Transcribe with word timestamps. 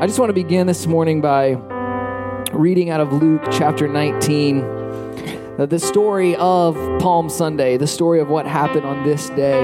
I 0.00 0.06
just 0.06 0.18
want 0.18 0.30
to 0.30 0.34
begin 0.34 0.66
this 0.66 0.86
morning 0.86 1.20
by 1.20 1.50
reading 2.52 2.90
out 2.90 3.00
of 3.00 3.12
Luke 3.12 3.42
chapter 3.52 3.86
19, 3.86 4.60
uh, 4.60 5.66
the 5.66 5.78
story 5.78 6.34
of 6.36 6.74
Palm 6.98 7.28
Sunday, 7.28 7.76
the 7.76 7.86
story 7.86 8.18
of 8.18 8.28
what 8.28 8.46
happened 8.46 8.84
on 8.84 9.04
this 9.04 9.28
day. 9.30 9.62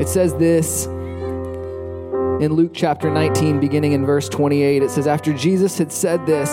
It 0.00 0.08
says 0.08 0.34
this 0.34 0.86
in 0.86 2.54
Luke 2.54 2.72
chapter 2.74 3.10
19, 3.10 3.60
beginning 3.60 3.92
in 3.92 4.04
verse 4.04 4.28
28. 4.28 4.82
It 4.82 4.90
says, 4.90 5.06
After 5.06 5.32
Jesus 5.34 5.78
had 5.78 5.92
said 5.92 6.26
this, 6.26 6.50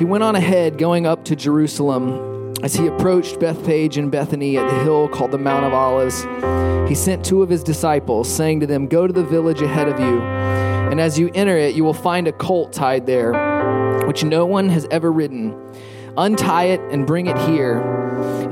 he 0.00 0.04
went 0.04 0.24
on 0.24 0.34
ahead, 0.34 0.78
going 0.78 1.06
up 1.06 1.24
to 1.26 1.36
Jerusalem. 1.36 2.31
As 2.62 2.74
he 2.74 2.86
approached 2.86 3.40
Bethphage 3.40 3.96
and 3.96 4.10
Bethany 4.10 4.56
at 4.56 4.68
the 4.70 4.84
hill 4.84 5.08
called 5.08 5.32
the 5.32 5.38
Mount 5.38 5.64
of 5.64 5.72
Olives, 5.72 6.22
he 6.88 6.94
sent 6.94 7.24
two 7.24 7.42
of 7.42 7.48
his 7.48 7.62
disciples, 7.62 8.32
saying 8.32 8.60
to 8.60 8.66
them, 8.66 8.86
Go 8.86 9.06
to 9.06 9.12
the 9.12 9.24
village 9.24 9.60
ahead 9.62 9.88
of 9.88 9.98
you 9.98 10.20
and 10.92 11.00
as 11.00 11.18
you 11.18 11.30
enter 11.34 11.56
it, 11.56 11.74
you 11.74 11.84
will 11.84 11.94
find 11.94 12.28
a 12.28 12.32
colt 12.32 12.74
tied 12.74 13.06
there, 13.06 13.32
which 14.06 14.24
no 14.24 14.44
one 14.44 14.68
has 14.68 14.86
ever 14.90 15.10
ridden. 15.10 15.56
Untie 16.18 16.64
it 16.64 16.80
and 16.92 17.06
bring 17.06 17.28
it 17.28 17.38
here. 17.48 17.80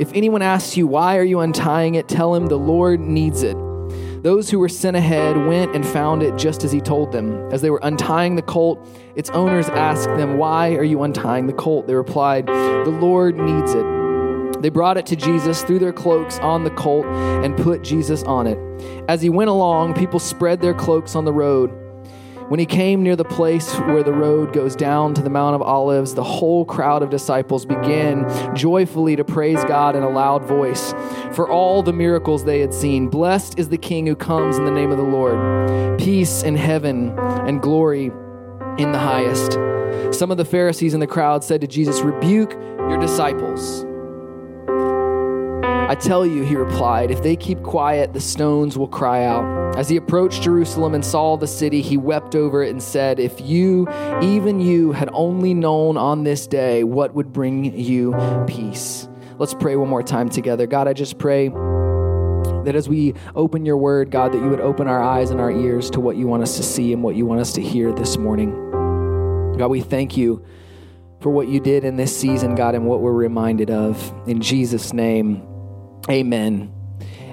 If 0.01 0.11
anyone 0.15 0.41
asks 0.41 0.75
you, 0.75 0.87
Why 0.87 1.19
are 1.19 1.23
you 1.23 1.41
untying 1.41 1.97
it? 1.97 2.09
tell 2.09 2.35
him 2.35 2.47
the 2.47 2.57
Lord 2.57 2.99
needs 2.99 3.43
it. 3.43 3.59
Those 4.23 4.49
who 4.49 4.59
were 4.59 4.71
sent 4.71 4.97
ahead 4.97 5.37
went 5.37 5.77
and 5.77 5.87
found 5.87 6.23
it 6.23 6.35
just 6.39 6.65
as 6.65 6.73
he 6.73 6.81
told 6.81 7.13
them. 7.13 7.53
As 7.53 7.61
they 7.61 7.69
were 7.69 7.81
untying 7.83 8.37
the 8.37 8.43
colt, 8.43 8.89
its 9.17 9.29
owners 9.31 9.69
asked 9.69 10.09
them, 10.09 10.39
Why 10.39 10.77
are 10.77 10.85
you 10.85 11.03
untying 11.03 11.47
the 11.47 11.53
colt? 11.53 11.89
They 11.89 11.95
replied, 11.95 12.47
The 12.47 12.99
Lord 13.03 13.37
needs 13.37 13.75
it. 13.75 14.00
They 14.61 14.69
brought 14.69 14.97
it 14.97 15.07
to 15.07 15.17
Jesus, 15.17 15.63
threw 15.63 15.79
their 15.79 15.93
cloaks 15.93 16.39
on 16.39 16.65
the 16.65 16.71
colt, 16.71 17.07
and 17.07 17.57
put 17.57 17.83
Jesus 17.83 18.23
on 18.25 18.47
it. 18.47 18.59
As 19.09 19.23
he 19.23 19.29
went 19.29 19.51
along, 19.51 19.95
people 19.95 20.19
spread 20.19 20.61
their 20.61 20.75
cloaks 20.75 21.15
on 21.15 21.25
the 21.25 21.33
road. 21.33 21.71
When 22.51 22.59
he 22.59 22.67
came 22.67 23.05
near 23.05 23.15
the 23.15 23.25
place 23.25 23.73
where 23.79 24.03
the 24.03 24.13
road 24.13 24.53
goes 24.53 24.75
down 24.75 25.15
to 25.15 25.23
the 25.23 25.31
Mount 25.31 25.55
of 25.55 25.63
Olives, 25.63 26.15
the 26.15 26.25
whole 26.25 26.65
crowd 26.65 27.01
of 27.01 27.09
disciples 27.09 27.65
began 27.65 28.27
joyfully 28.57 29.15
to 29.15 29.23
praise 29.23 29.63
God 29.67 29.95
in 29.95 30.03
a 30.03 30.09
loud 30.09 30.43
voice 30.43 30.93
for 31.33 31.49
all 31.49 31.85
the 31.85 31.93
miracles 31.93 32.43
they 32.43 32.59
had 32.59 32.75
seen. 32.75 33.07
Blessed 33.07 33.57
is 33.57 33.69
the 33.69 33.79
King 33.79 34.05
who 34.09 34.17
comes 34.17 34.59
in 34.59 34.65
the 34.65 34.73
name 34.73 34.91
of 34.91 34.97
the 34.97 35.05
Lord. 35.05 35.97
Peace 36.01 36.43
in 36.43 36.57
heaven 36.57 37.17
and 37.21 37.63
glory 37.63 38.07
in 38.79 38.91
the 38.91 38.99
highest. 38.99 39.53
Some 40.13 40.33
of 40.33 40.37
the 40.37 40.45
Pharisees 40.45 40.93
in 40.93 40.99
the 40.99 41.07
crowd 41.07 41.45
said 41.45 41.61
to 41.61 41.69
Jesus, 41.69 42.01
Rebuke 42.01 42.55
your 42.55 42.99
disciples. 42.99 43.85
I 45.91 45.97
tell 45.97 46.25
you, 46.25 46.45
he 46.45 46.55
replied, 46.55 47.11
if 47.11 47.21
they 47.21 47.35
keep 47.35 47.65
quiet, 47.65 48.13
the 48.13 48.21
stones 48.21 48.79
will 48.79 48.87
cry 48.87 49.25
out. 49.25 49.77
As 49.77 49.89
he 49.89 49.97
approached 49.97 50.41
Jerusalem 50.41 50.95
and 50.95 51.05
saw 51.05 51.37
the 51.37 51.49
city, 51.49 51.83
he 51.83 51.97
wept 51.97 52.37
over 52.37 52.63
it 52.63 52.71
and 52.71 52.81
said, 52.81 53.19
If 53.19 53.41
you, 53.41 53.89
even 54.23 54.61
you, 54.61 54.93
had 54.93 55.11
only 55.13 55.53
known 55.53 55.97
on 55.97 56.23
this 56.23 56.47
day 56.47 56.85
what 56.85 57.13
would 57.17 57.33
bring 57.33 57.77
you 57.77 58.15
peace. 58.47 59.09
Let's 59.39 59.53
pray 59.53 59.75
one 59.75 59.89
more 59.89 60.05
time 60.05 60.29
together. 60.29 60.69
God, 60.69 60.87
I 60.87 60.93
just 60.93 61.19
pray 61.19 61.49
that 61.49 62.75
as 62.77 62.89
we 62.89 63.15
open 63.35 63.67
your 63.67 63.77
word, 63.77 64.13
God, 64.13 64.31
that 64.31 64.39
you 64.39 64.49
would 64.49 64.61
open 64.61 64.87
our 64.87 65.03
eyes 65.03 65.33
and 65.33 65.41
our 65.41 65.51
ears 65.51 65.91
to 65.91 65.99
what 65.99 66.15
you 66.15 66.29
want 66.29 66.45
us 66.45 66.57
to 66.59 66.63
see 66.63 66.93
and 66.93 67.03
what 67.03 67.17
you 67.17 67.27
want 67.27 67.41
us 67.41 67.53
to 67.55 67.61
hear 67.61 67.93
this 67.93 68.17
morning. 68.17 68.53
God, 69.59 69.67
we 69.67 69.81
thank 69.81 70.17
you 70.17 70.45
for 71.19 71.31
what 71.31 71.49
you 71.49 71.59
did 71.59 71.83
in 71.83 71.97
this 71.97 72.17
season, 72.17 72.55
God, 72.55 72.77
and 72.77 72.87
what 72.87 73.01
we're 73.01 73.13
reminded 73.13 73.73
of. 73.73 74.15
In 74.29 74.41
Jesus' 74.41 74.93
name, 74.93 75.50
Amen. 76.09 76.80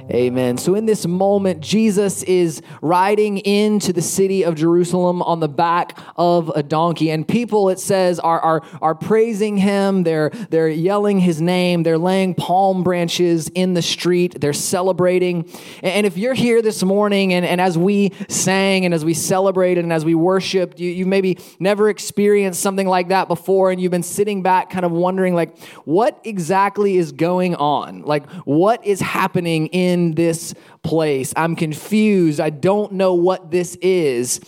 Amen. 0.09 0.57
So, 0.57 0.73
in 0.73 0.85
this 0.85 1.05
moment, 1.05 1.59
Jesus 1.59 2.23
is 2.23 2.61
riding 2.81 3.39
into 3.39 3.91
the 3.91 4.01
city 4.01 4.43
of 4.43 4.55
Jerusalem 4.55 5.21
on 5.21 5.41
the 5.41 5.49
back 5.49 5.99
of 6.15 6.49
a 6.55 6.63
donkey. 6.63 7.11
And 7.11 7.27
people, 7.27 7.67
it 7.67 7.77
says, 7.77 8.17
are, 8.17 8.39
are, 8.39 8.63
are 8.81 8.95
praising 8.95 9.57
him. 9.57 10.03
They're, 10.03 10.29
they're 10.49 10.69
yelling 10.69 11.19
his 11.19 11.41
name. 11.41 11.83
They're 11.83 11.97
laying 11.97 12.35
palm 12.35 12.83
branches 12.83 13.49
in 13.49 13.73
the 13.73 13.81
street. 13.81 14.39
They're 14.39 14.53
celebrating. 14.53 15.49
And 15.83 16.05
if 16.05 16.17
you're 16.17 16.33
here 16.33 16.61
this 16.61 16.83
morning 16.83 17.33
and, 17.33 17.45
and 17.45 17.59
as 17.59 17.77
we 17.77 18.13
sang 18.29 18.85
and 18.85 18.93
as 18.93 19.03
we 19.03 19.13
celebrated 19.13 19.83
and 19.83 19.91
as 19.91 20.05
we 20.05 20.15
worshiped, 20.15 20.79
you, 20.79 20.89
you 20.89 21.05
maybe 21.05 21.37
never 21.59 21.89
experienced 21.89 22.61
something 22.61 22.87
like 22.87 23.09
that 23.09 23.27
before 23.27 23.71
and 23.71 23.81
you've 23.81 23.91
been 23.91 24.03
sitting 24.03 24.41
back 24.41 24.69
kind 24.69 24.85
of 24.85 24.93
wondering, 24.93 25.35
like, 25.35 25.59
what 25.83 26.17
exactly 26.23 26.95
is 26.95 27.11
going 27.11 27.55
on? 27.55 28.03
Like, 28.03 28.29
what 28.45 28.85
is 28.85 29.01
happening 29.01 29.67
in 29.67 29.96
in 29.97 30.15
this 30.15 30.53
place. 30.83 31.33
I'm 31.35 31.55
confused. 31.55 32.39
I 32.39 32.49
don't 32.49 32.93
know 32.93 33.13
what 33.13 33.51
this 33.51 33.75
is. 33.81 34.39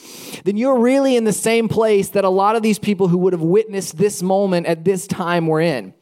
Then 0.46 0.58
you're 0.58 0.80
really 0.80 1.16
in 1.16 1.24
the 1.24 1.34
same 1.34 1.68
place 1.68 2.10
that 2.10 2.24
a 2.24 2.30
lot 2.30 2.56
of 2.56 2.62
these 2.62 2.80
people 2.80 3.08
who 3.08 3.18
would 3.20 3.34
have 3.34 3.42
witnessed 3.42 3.98
this 3.98 4.22
moment 4.22 4.68
at 4.68 4.86
this 4.86 5.08
time 5.08 5.48
were 5.48 5.62
in 5.62 5.94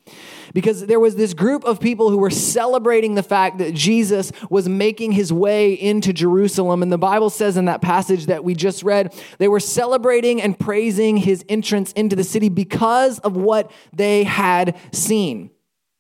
because 0.54 0.86
there 0.86 1.00
was 1.00 1.16
this 1.16 1.34
group 1.34 1.64
of 1.66 1.80
people 1.80 2.10
who 2.10 2.18
were 2.18 2.30
celebrating 2.30 3.16
the 3.16 3.24
fact 3.24 3.60
that 3.60 3.74
Jesus 3.74 4.32
was 4.50 4.68
making 4.68 5.12
his 5.12 5.32
way 5.32 5.74
into 5.74 6.14
Jerusalem. 6.14 6.82
And 6.82 6.92
the 6.92 6.98
Bible 6.98 7.30
says 7.30 7.58
in 7.58 7.66
that 7.66 7.82
passage 7.82 8.28
that 8.28 8.44
we 8.44 8.56
just 8.56 8.84
read, 8.84 9.14
they 9.38 9.48
were 9.48 9.60
celebrating 9.60 10.42
and 10.42 10.58
praising 10.58 11.18
his 11.18 11.44
entrance 11.50 11.92
into 11.94 12.16
the 12.16 12.24
city 12.24 12.50
because 12.50 13.20
of 13.20 13.36
what 13.36 13.72
they 13.94 14.24
had 14.24 14.78
seen. 14.92 15.52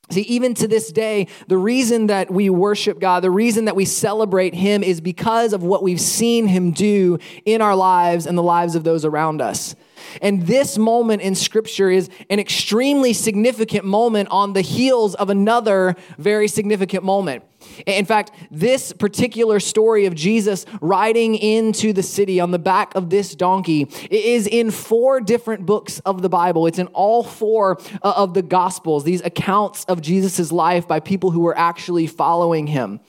See, 0.09 0.21
even 0.21 0.53
to 0.55 0.67
this 0.69 0.91
day, 0.91 1.27
the 1.47 1.57
reason 1.57 2.07
that 2.07 2.31
we 2.31 2.49
worship 2.49 2.99
God, 2.99 3.23
the 3.23 3.31
reason 3.31 3.65
that 3.65 3.75
we 3.75 3.83
celebrate 3.83 4.53
Him 4.53 4.81
is 4.81 5.01
because 5.01 5.51
of 5.51 5.63
what 5.63 5.83
we've 5.83 5.99
seen 5.99 6.47
Him 6.47 6.71
do 6.71 7.19
in 7.45 7.61
our 7.61 7.75
lives 7.75 8.25
and 8.25 8.37
the 8.37 8.43
lives 8.43 8.75
of 8.75 8.85
those 8.85 9.03
around 9.03 9.41
us. 9.41 9.75
And 10.21 10.47
this 10.47 10.77
moment 10.77 11.21
in 11.21 11.35
Scripture 11.35 11.89
is 11.89 12.09
an 12.29 12.39
extremely 12.39 13.11
significant 13.11 13.83
moment 13.83 14.29
on 14.31 14.53
the 14.53 14.61
heels 14.61 15.13
of 15.15 15.29
another 15.29 15.95
very 16.17 16.47
significant 16.47 17.03
moment. 17.03 17.43
In 17.85 18.05
fact, 18.05 18.31
this 18.51 18.93
particular 18.93 19.59
story 19.59 20.05
of 20.05 20.15
Jesus 20.15 20.65
riding 20.81 21.35
into 21.35 21.93
the 21.93 22.03
city 22.03 22.39
on 22.39 22.51
the 22.51 22.59
back 22.59 22.95
of 22.95 23.09
this 23.09 23.35
donkey 23.35 23.87
is 24.09 24.47
in 24.47 24.71
four 24.71 25.21
different 25.21 25.65
books 25.65 25.99
of 25.99 26.21
the 26.21 26.29
Bible. 26.29 26.67
It's 26.67 26.79
in 26.79 26.87
all 26.87 27.23
four 27.23 27.79
uh, 28.01 28.13
of 28.15 28.33
the 28.33 28.41
Gospels, 28.41 29.03
these 29.03 29.21
accounts 29.21 29.83
of 29.85 30.01
Jesus' 30.01 30.51
life 30.51 30.87
by 30.87 30.99
people 30.99 31.31
who 31.31 31.41
were 31.41 31.57
actually 31.57 32.07
following 32.07 32.67
him. 32.67 32.99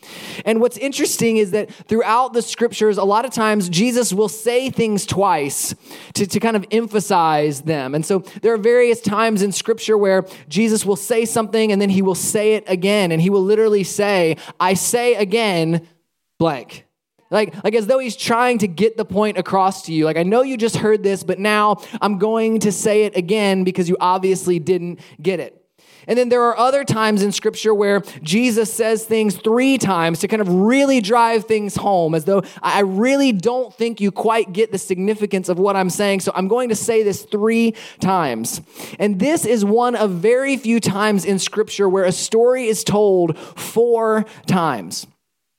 And 0.44 0.60
what's 0.60 0.76
interesting 0.76 1.36
is 1.36 1.52
that 1.52 1.70
throughout 1.70 2.32
the 2.32 2.42
scriptures, 2.42 2.98
a 2.98 3.04
lot 3.04 3.24
of 3.24 3.32
times 3.32 3.68
Jesus 3.68 4.12
will 4.12 4.28
say 4.28 4.70
things 4.70 5.06
twice 5.06 5.74
to, 6.14 6.26
to 6.26 6.40
kind 6.40 6.56
of 6.56 6.64
emphasize 6.70 7.62
them. 7.62 7.94
And 7.94 8.04
so 8.04 8.20
there 8.42 8.52
are 8.52 8.58
various 8.58 9.00
times 9.00 9.42
in 9.42 9.52
scripture 9.52 9.96
where 9.96 10.26
Jesus 10.48 10.84
will 10.84 10.96
say 10.96 11.24
something 11.24 11.72
and 11.72 11.80
then 11.80 11.90
he 11.90 12.02
will 12.02 12.14
say 12.14 12.54
it 12.54 12.64
again, 12.66 13.12
and 13.12 13.20
he 13.22 13.30
will 13.30 13.42
literally 13.42 13.84
say, 13.84 14.36
I 14.60 14.74
say 14.74 15.14
again, 15.14 15.86
blank. 16.38 16.84
Like, 17.30 17.62
like 17.62 17.74
as 17.74 17.86
though 17.86 17.98
he's 17.98 18.16
trying 18.16 18.58
to 18.58 18.68
get 18.68 18.96
the 18.96 19.04
point 19.04 19.38
across 19.38 19.82
to 19.82 19.92
you. 19.92 20.04
Like, 20.04 20.16
I 20.16 20.22
know 20.22 20.42
you 20.42 20.56
just 20.56 20.76
heard 20.76 21.02
this, 21.02 21.22
but 21.22 21.38
now 21.38 21.76
I'm 22.00 22.18
going 22.18 22.60
to 22.60 22.72
say 22.72 23.04
it 23.04 23.16
again 23.16 23.64
because 23.64 23.88
you 23.88 23.96
obviously 24.00 24.58
didn't 24.58 25.00
get 25.20 25.40
it. 25.40 25.57
And 26.08 26.18
then 26.18 26.30
there 26.30 26.42
are 26.42 26.56
other 26.58 26.84
times 26.84 27.22
in 27.22 27.30
scripture 27.30 27.72
where 27.72 28.00
Jesus 28.22 28.72
says 28.72 29.04
things 29.04 29.36
three 29.36 29.78
times 29.78 30.18
to 30.20 30.28
kind 30.28 30.42
of 30.42 30.48
really 30.48 31.00
drive 31.00 31.44
things 31.44 31.76
home, 31.76 32.14
as 32.14 32.24
though 32.24 32.42
I 32.62 32.80
really 32.80 33.30
don't 33.30 33.72
think 33.72 34.00
you 34.00 34.10
quite 34.10 34.52
get 34.52 34.72
the 34.72 34.78
significance 34.78 35.48
of 35.48 35.58
what 35.58 35.76
I'm 35.76 35.90
saying. 35.90 36.20
So 36.20 36.32
I'm 36.34 36.48
going 36.48 36.70
to 36.70 36.74
say 36.74 37.02
this 37.02 37.24
three 37.24 37.74
times. 38.00 38.60
And 38.98 39.20
this 39.20 39.44
is 39.44 39.64
one 39.64 39.94
of 39.94 40.10
very 40.12 40.56
few 40.56 40.80
times 40.80 41.24
in 41.24 41.38
scripture 41.38 41.88
where 41.88 42.04
a 42.04 42.12
story 42.12 42.66
is 42.66 42.82
told 42.82 43.38
four 43.38 44.24
times. 44.46 45.06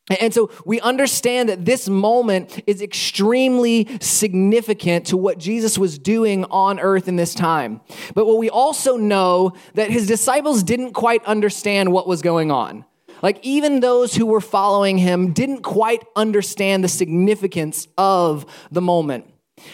And 0.09 0.33
so 0.33 0.49
we 0.65 0.79
understand 0.81 1.49
that 1.49 1.65
this 1.65 1.87
moment 1.87 2.63
is 2.65 2.81
extremely 2.81 3.87
significant 4.01 5.07
to 5.07 5.17
what 5.17 5.37
Jesus 5.37 5.77
was 5.77 5.99
doing 5.99 6.45
on 6.45 6.79
earth 6.79 7.07
in 7.07 7.15
this 7.15 7.35
time. 7.35 7.81
But 8.15 8.25
what 8.25 8.37
we 8.37 8.49
also 8.49 8.97
know 8.97 9.53
that 9.75 9.91
his 9.91 10.07
disciples 10.07 10.63
didn't 10.63 10.93
quite 10.93 11.23
understand 11.25 11.91
what 11.91 12.07
was 12.07 12.21
going 12.21 12.49
on. 12.51 12.85
Like 13.21 13.39
even 13.43 13.81
those 13.81 14.15
who 14.15 14.25
were 14.25 14.41
following 14.41 14.97
him 14.97 15.33
didn't 15.33 15.61
quite 15.61 16.03
understand 16.15 16.83
the 16.83 16.87
significance 16.87 17.87
of 17.97 18.45
the 18.71 18.81
moment. 18.81 19.25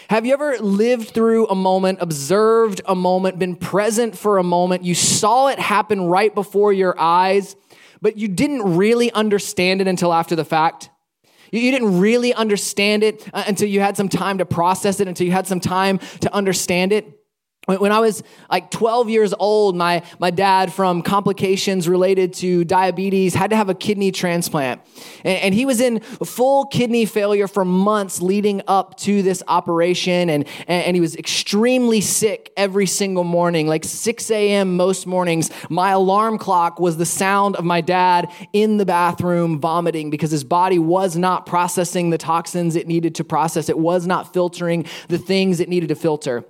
Have 0.09 0.25
you 0.25 0.33
ever 0.33 0.57
lived 0.57 1.09
through 1.09 1.47
a 1.47 1.55
moment, 1.55 1.99
observed 2.01 2.81
a 2.85 2.95
moment, 2.95 3.38
been 3.38 3.55
present 3.55 4.17
for 4.17 4.39
a 4.39 4.43
moment, 4.43 4.83
you 4.83 4.95
saw 4.95 5.47
it 5.47 5.59
happen 5.59 6.05
right 6.05 6.33
before 6.33 6.73
your 6.73 6.99
eyes? 6.99 7.55
But 8.01 8.18
you 8.18 8.27
didn't 8.27 8.75
really 8.75 9.12
understand 9.12 9.81
it 9.81 9.88
until 9.88 10.13
after 10.13 10.36
the 10.36 10.45
fact. 10.45 10.89
You 11.51 11.71
didn't 11.71 12.00
really 12.00 12.33
understand 12.33 13.03
it 13.03 13.27
uh, 13.33 13.44
until 13.47 13.69
you 13.69 13.80
had 13.80 13.95
some 13.95 14.09
time 14.09 14.39
to 14.39 14.45
process 14.45 15.00
it, 15.00 15.07
until 15.07 15.25
you 15.25 15.33
had 15.33 15.47
some 15.47 15.59
time 15.59 16.00
to 16.21 16.33
understand 16.33 16.92
it. 16.92 17.19
When 17.65 17.91
I 17.91 18.00
was 18.00 18.23
like 18.50 18.69
12 18.71 19.09
years 19.09 19.33
old, 19.38 19.75
my, 19.75 20.03
my 20.19 20.29
dad, 20.29 20.71
from 20.71 21.01
complications 21.01 21.89
related 21.89 22.33
to 22.35 22.63
diabetes, 22.63 23.33
had 23.33 23.50
to 23.50 23.56
have 23.56 23.69
a 23.69 23.73
kidney 23.73 24.12
transplant. 24.12 24.81
And, 25.23 25.39
and, 25.39 25.56
he 25.56 25.65
was 25.65 25.79
in 25.79 26.00
full 26.01 26.65
kidney 26.65 27.06
failure 27.06 27.47
for 27.47 27.65
months 27.65 28.21
leading 28.21 28.62
up 28.67 28.97
to 28.97 29.21
this 29.23 29.41
operation. 29.47 30.29
And, 30.29 30.45
and 30.67 30.95
he 30.95 31.01
was 31.01 31.15
extremely 31.15 32.01
sick 32.01 32.51
every 32.57 32.85
single 32.85 33.23
morning, 33.23 33.67
like 33.67 33.83
6 33.83 34.31
a.m. 34.31 34.75
most 34.75 35.07
mornings. 35.07 35.50
My 35.69 35.91
alarm 35.91 36.38
clock 36.38 36.79
was 36.79 36.97
the 36.97 37.06
sound 37.06 37.56
of 37.56 37.65
my 37.65 37.81
dad 37.81 38.31
in 38.53 38.77
the 38.77 38.85
bathroom 38.85 39.59
vomiting 39.59 40.09
because 40.09 40.31
his 40.31 40.44
body 40.44 40.77
was 40.77 41.15
not 41.15 41.45
processing 41.45 42.09
the 42.09 42.17
toxins 42.17 42.75
it 42.75 42.88
needed 42.88 43.15
to 43.15 43.23
process, 43.23 43.69
it 43.69 43.79
was 43.79 44.06
not 44.06 44.33
filtering 44.33 44.85
the 45.07 45.17
things 45.17 45.59
it 45.59 45.69
needed 45.69 45.89
to 45.89 45.95
filter. 45.95 46.44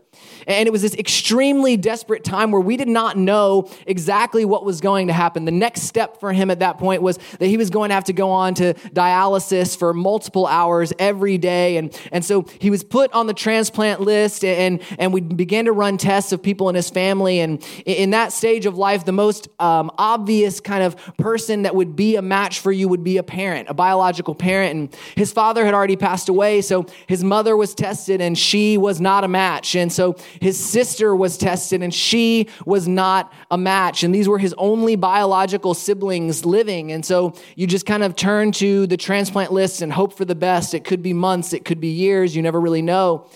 And 0.47 0.67
it 0.67 0.71
was 0.71 0.81
this 0.81 0.95
extremely 0.95 1.77
desperate 1.77 2.23
time 2.23 2.51
where 2.51 2.61
we 2.61 2.77
did 2.77 2.87
not 2.87 3.17
know 3.17 3.69
exactly 3.85 4.45
what 4.45 4.65
was 4.65 4.81
going 4.81 5.07
to 5.07 5.13
happen. 5.13 5.45
The 5.45 5.51
next 5.51 5.83
step 5.83 6.19
for 6.19 6.33
him 6.33 6.51
at 6.51 6.59
that 6.59 6.77
point 6.77 7.01
was 7.01 7.17
that 7.39 7.47
he 7.47 7.57
was 7.57 7.69
going 7.69 7.89
to 7.89 7.95
have 7.95 8.05
to 8.05 8.13
go 8.13 8.29
on 8.31 8.53
to 8.55 8.73
dialysis 8.93 9.77
for 9.77 9.93
multiple 9.93 10.47
hours 10.47 10.93
every 10.99 11.37
day. 11.37 11.77
And, 11.77 11.97
and 12.11 12.23
so 12.23 12.45
he 12.59 12.69
was 12.69 12.83
put 12.83 13.11
on 13.13 13.27
the 13.27 13.33
transplant 13.33 14.01
list, 14.01 14.43
and, 14.43 14.81
and 14.99 15.13
we 15.13 15.21
began 15.21 15.65
to 15.65 15.71
run 15.71 15.97
tests 15.97 16.31
of 16.31 16.41
people 16.41 16.69
in 16.69 16.75
his 16.75 16.89
family. 16.89 17.39
And 17.39 17.65
in 17.85 18.11
that 18.11 18.31
stage 18.31 18.65
of 18.65 18.77
life, 18.77 19.05
the 19.05 19.11
most 19.11 19.47
um, 19.59 19.91
obvious 19.97 20.59
kind 20.59 20.83
of 20.83 20.95
person 21.17 21.63
that 21.63 21.75
would 21.75 21.95
be 21.95 22.15
a 22.15 22.21
match 22.21 22.59
for 22.59 22.71
you 22.71 22.87
would 22.87 23.03
be 23.03 23.17
a 23.17 23.23
parent, 23.23 23.69
a 23.69 23.73
biological 23.73 24.35
parent. 24.35 24.75
And 24.75 24.95
his 25.15 25.31
father 25.31 25.65
had 25.65 25.73
already 25.73 25.95
passed 25.95 26.29
away, 26.29 26.61
so 26.61 26.85
his 27.07 27.23
mother 27.23 27.57
was 27.57 27.73
tested, 27.73 28.21
and 28.21 28.37
she 28.37 28.77
was 28.77 29.01
not 29.01 29.23
a 29.23 29.27
match. 29.27 29.75
And 29.75 29.91
so 29.91 30.15
his 30.41 30.63
sister 30.63 31.15
was 31.15 31.37
tested 31.37 31.81
and 31.81 31.93
she 31.93 32.47
was 32.65 32.87
not 32.87 33.33
a 33.51 33.57
match. 33.57 34.03
And 34.03 34.13
these 34.13 34.27
were 34.27 34.39
his 34.39 34.53
only 34.57 34.95
biological 34.95 35.73
siblings 35.73 36.45
living. 36.45 36.91
And 36.91 37.05
so 37.05 37.33
you 37.55 37.67
just 37.67 37.85
kind 37.85 38.03
of 38.03 38.15
turn 38.15 38.51
to 38.53 38.87
the 38.87 38.97
transplant 38.97 39.51
list 39.51 39.81
and 39.81 39.91
hope 39.91 40.13
for 40.13 40.25
the 40.25 40.35
best. 40.35 40.73
It 40.73 40.83
could 40.83 41.01
be 41.01 41.13
months, 41.13 41.53
it 41.53 41.65
could 41.65 41.79
be 41.79 41.89
years, 41.89 42.35
you 42.35 42.41
never 42.41 42.59
really 42.59 42.81
know. 42.81 43.29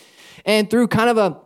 And 0.45 0.69
through 0.69 0.87
kind 0.87 1.09
of 1.09 1.17
a 1.17 1.37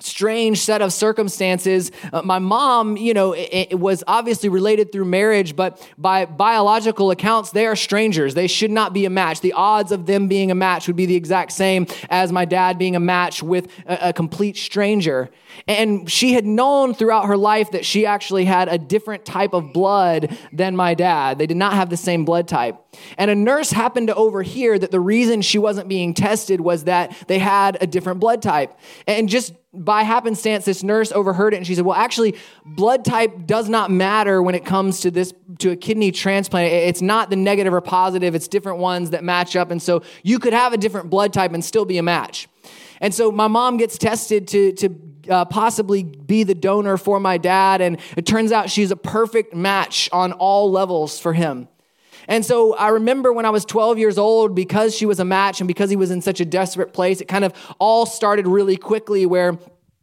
strange 0.00 0.60
set 0.60 0.82
of 0.82 0.92
circumstances. 0.92 1.90
Uh, 2.12 2.22
my 2.22 2.38
mom, 2.38 2.96
you 2.96 3.14
know, 3.14 3.32
it, 3.32 3.68
it, 3.70 3.80
was 3.80 4.02
obviously 4.06 4.48
related 4.48 4.92
through 4.92 5.04
marriage, 5.04 5.54
but 5.54 5.86
by 5.98 6.24
biological 6.24 7.10
accounts, 7.10 7.50
they 7.50 7.66
are 7.66 7.76
strangers. 7.76 8.34
They 8.34 8.46
should 8.46 8.70
not 8.70 8.92
be 8.92 9.04
a 9.04 9.10
match. 9.10 9.40
The 9.40 9.52
odds 9.52 9.92
of 9.92 10.06
them 10.06 10.28
being 10.28 10.50
a 10.50 10.54
match 10.54 10.86
would 10.86 10.96
be 10.96 11.06
the 11.06 11.14
exact 11.14 11.52
same 11.52 11.86
as 12.10 12.32
my 12.32 12.44
dad 12.44 12.78
being 12.78 12.96
a 12.96 13.00
match 13.00 13.42
with 13.42 13.68
a, 13.86 14.08
a 14.08 14.12
complete 14.12 14.56
stranger. 14.56 15.30
And 15.66 16.10
she 16.10 16.32
had 16.32 16.46
known 16.46 16.94
throughout 16.94 17.26
her 17.26 17.36
life 17.36 17.70
that 17.70 17.84
she 17.84 18.06
actually 18.06 18.44
had 18.44 18.68
a 18.68 18.78
different 18.78 19.24
type 19.24 19.52
of 19.52 19.72
blood 19.72 20.36
than 20.52 20.76
my 20.76 20.94
dad. 20.94 21.38
They 21.38 21.46
did 21.46 21.56
not 21.56 21.72
have 21.74 21.90
the 21.90 21.96
same 21.96 22.24
blood 22.24 22.48
type. 22.48 22.76
And 23.18 23.30
a 23.30 23.34
nurse 23.34 23.70
happened 23.70 24.08
to 24.08 24.14
overhear 24.14 24.78
that 24.78 24.90
the 24.90 25.00
reason 25.00 25.42
she 25.42 25.58
wasn't 25.58 25.88
being 25.88 26.14
tested 26.14 26.60
was 26.60 26.84
that 26.84 27.16
they 27.28 27.38
had 27.38 27.78
a 27.80 27.86
different 27.86 28.20
blood 28.20 28.42
type. 28.42 28.76
And 29.06 29.28
just 29.28 29.52
by 29.72 30.02
happenstance, 30.02 30.64
this 30.64 30.82
nurse 30.82 31.12
overheard 31.12 31.54
it 31.54 31.58
and 31.58 31.66
she 31.66 31.74
said, 31.74 31.84
Well, 31.84 31.96
actually, 31.96 32.36
blood 32.64 33.04
type 33.04 33.46
does 33.46 33.68
not 33.68 33.90
matter 33.90 34.42
when 34.42 34.54
it 34.54 34.64
comes 34.64 35.00
to 35.00 35.10
this 35.10 35.32
to 35.58 35.70
a 35.70 35.76
kidney 35.76 36.12
transplant. 36.12 36.72
It's 36.72 37.02
not 37.02 37.30
the 37.30 37.36
negative 37.36 37.74
or 37.74 37.80
positive, 37.80 38.34
it's 38.34 38.48
different 38.48 38.78
ones 38.78 39.10
that 39.10 39.22
match 39.22 39.56
up. 39.56 39.70
And 39.70 39.82
so 39.82 40.02
you 40.22 40.38
could 40.38 40.52
have 40.52 40.72
a 40.72 40.76
different 40.76 41.10
blood 41.10 41.32
type 41.32 41.52
and 41.52 41.64
still 41.64 41.84
be 41.84 41.98
a 41.98 42.02
match. 42.02 42.48
And 43.00 43.14
so 43.14 43.30
my 43.30 43.46
mom 43.46 43.76
gets 43.76 43.98
tested 43.98 44.48
to, 44.48 44.72
to 44.72 45.00
uh, 45.28 45.44
possibly 45.44 46.02
be 46.02 46.44
the 46.44 46.54
donor 46.54 46.96
for 46.96 47.20
my 47.20 47.38
dad. 47.38 47.80
And 47.80 47.98
it 48.16 48.26
turns 48.26 48.52
out 48.52 48.70
she's 48.70 48.90
a 48.90 48.96
perfect 48.96 49.54
match 49.54 50.08
on 50.12 50.32
all 50.32 50.70
levels 50.70 51.18
for 51.18 51.32
him. 51.32 51.68
And 52.28 52.44
so 52.44 52.74
I 52.74 52.88
remember 52.88 53.32
when 53.32 53.44
I 53.44 53.50
was 53.50 53.64
12 53.64 53.98
years 53.98 54.18
old, 54.18 54.54
because 54.54 54.96
she 54.96 55.06
was 55.06 55.20
a 55.20 55.24
match 55.24 55.60
and 55.60 55.68
because 55.68 55.90
he 55.90 55.96
was 55.96 56.10
in 56.10 56.22
such 56.22 56.40
a 56.40 56.44
desperate 56.44 56.92
place, 56.92 57.20
it 57.20 57.28
kind 57.28 57.44
of 57.44 57.52
all 57.78 58.06
started 58.06 58.46
really 58.46 58.76
quickly 58.76 59.26
where, 59.26 59.58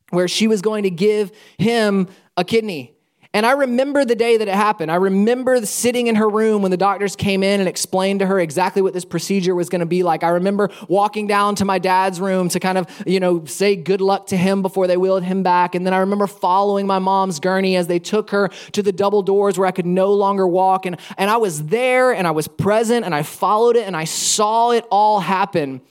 where 0.09 0.27
she 0.27 0.47
was 0.47 0.61
going 0.61 0.83
to 0.83 0.89
give 0.89 1.31
him 1.57 2.07
a 2.37 2.43
kidney. 2.43 2.95
And 3.35 3.47
I 3.47 3.53
remember 3.53 4.05
the 4.05 4.13
day 4.13 4.37
that 4.37 4.47
it 4.47 4.53
happened. 4.53 4.91
I 4.91 4.95
remember 4.95 5.65
sitting 5.65 6.05
in 6.05 6.13
her 6.15 6.29
room 6.29 6.61
when 6.61 6.69
the 6.69 6.77
doctors 6.77 7.15
came 7.15 7.41
in 7.41 7.59
and 7.59 7.67
explained 7.67 8.19
to 8.19 8.27
her 8.27 8.39
exactly 8.39 8.83
what 8.83 8.93
this 8.93 9.05
procedure 9.05 9.55
was 9.55 9.69
going 9.69 9.79
to 9.79 9.87
be 9.87 10.03
like. 10.03 10.23
I 10.23 10.29
remember 10.29 10.69
walking 10.87 11.25
down 11.25 11.55
to 11.55 11.65
my 11.65 11.79
dad's 11.79 12.21
room 12.21 12.47
to 12.49 12.59
kind 12.59 12.77
of, 12.77 12.85
you 13.07 13.19
know, 13.19 13.43
say 13.45 13.75
good 13.75 14.01
luck 14.01 14.27
to 14.27 14.37
him 14.37 14.61
before 14.61 14.85
they 14.85 14.97
wheeled 14.97 15.23
him 15.23 15.41
back. 15.41 15.73
And 15.73 15.83
then 15.83 15.95
I 15.95 15.97
remember 15.97 16.27
following 16.27 16.85
my 16.85 16.99
mom's 16.99 17.39
gurney 17.39 17.75
as 17.75 17.87
they 17.87 17.97
took 17.97 18.29
her 18.29 18.49
to 18.73 18.83
the 18.83 18.91
double 18.91 19.23
doors 19.23 19.57
where 19.57 19.67
I 19.67 19.71
could 19.71 19.87
no 19.87 20.13
longer 20.13 20.47
walk. 20.47 20.85
And, 20.85 20.99
and 21.17 21.31
I 21.31 21.37
was 21.37 21.65
there 21.65 22.13
and 22.13 22.27
I 22.27 22.31
was 22.31 22.47
present 22.47 23.03
and 23.03 23.15
I 23.15 23.23
followed 23.23 23.77
it 23.77 23.87
and 23.87 23.97
I 23.97 24.03
saw 24.03 24.69
it 24.69 24.85
all 24.91 25.19
happen. 25.21 25.81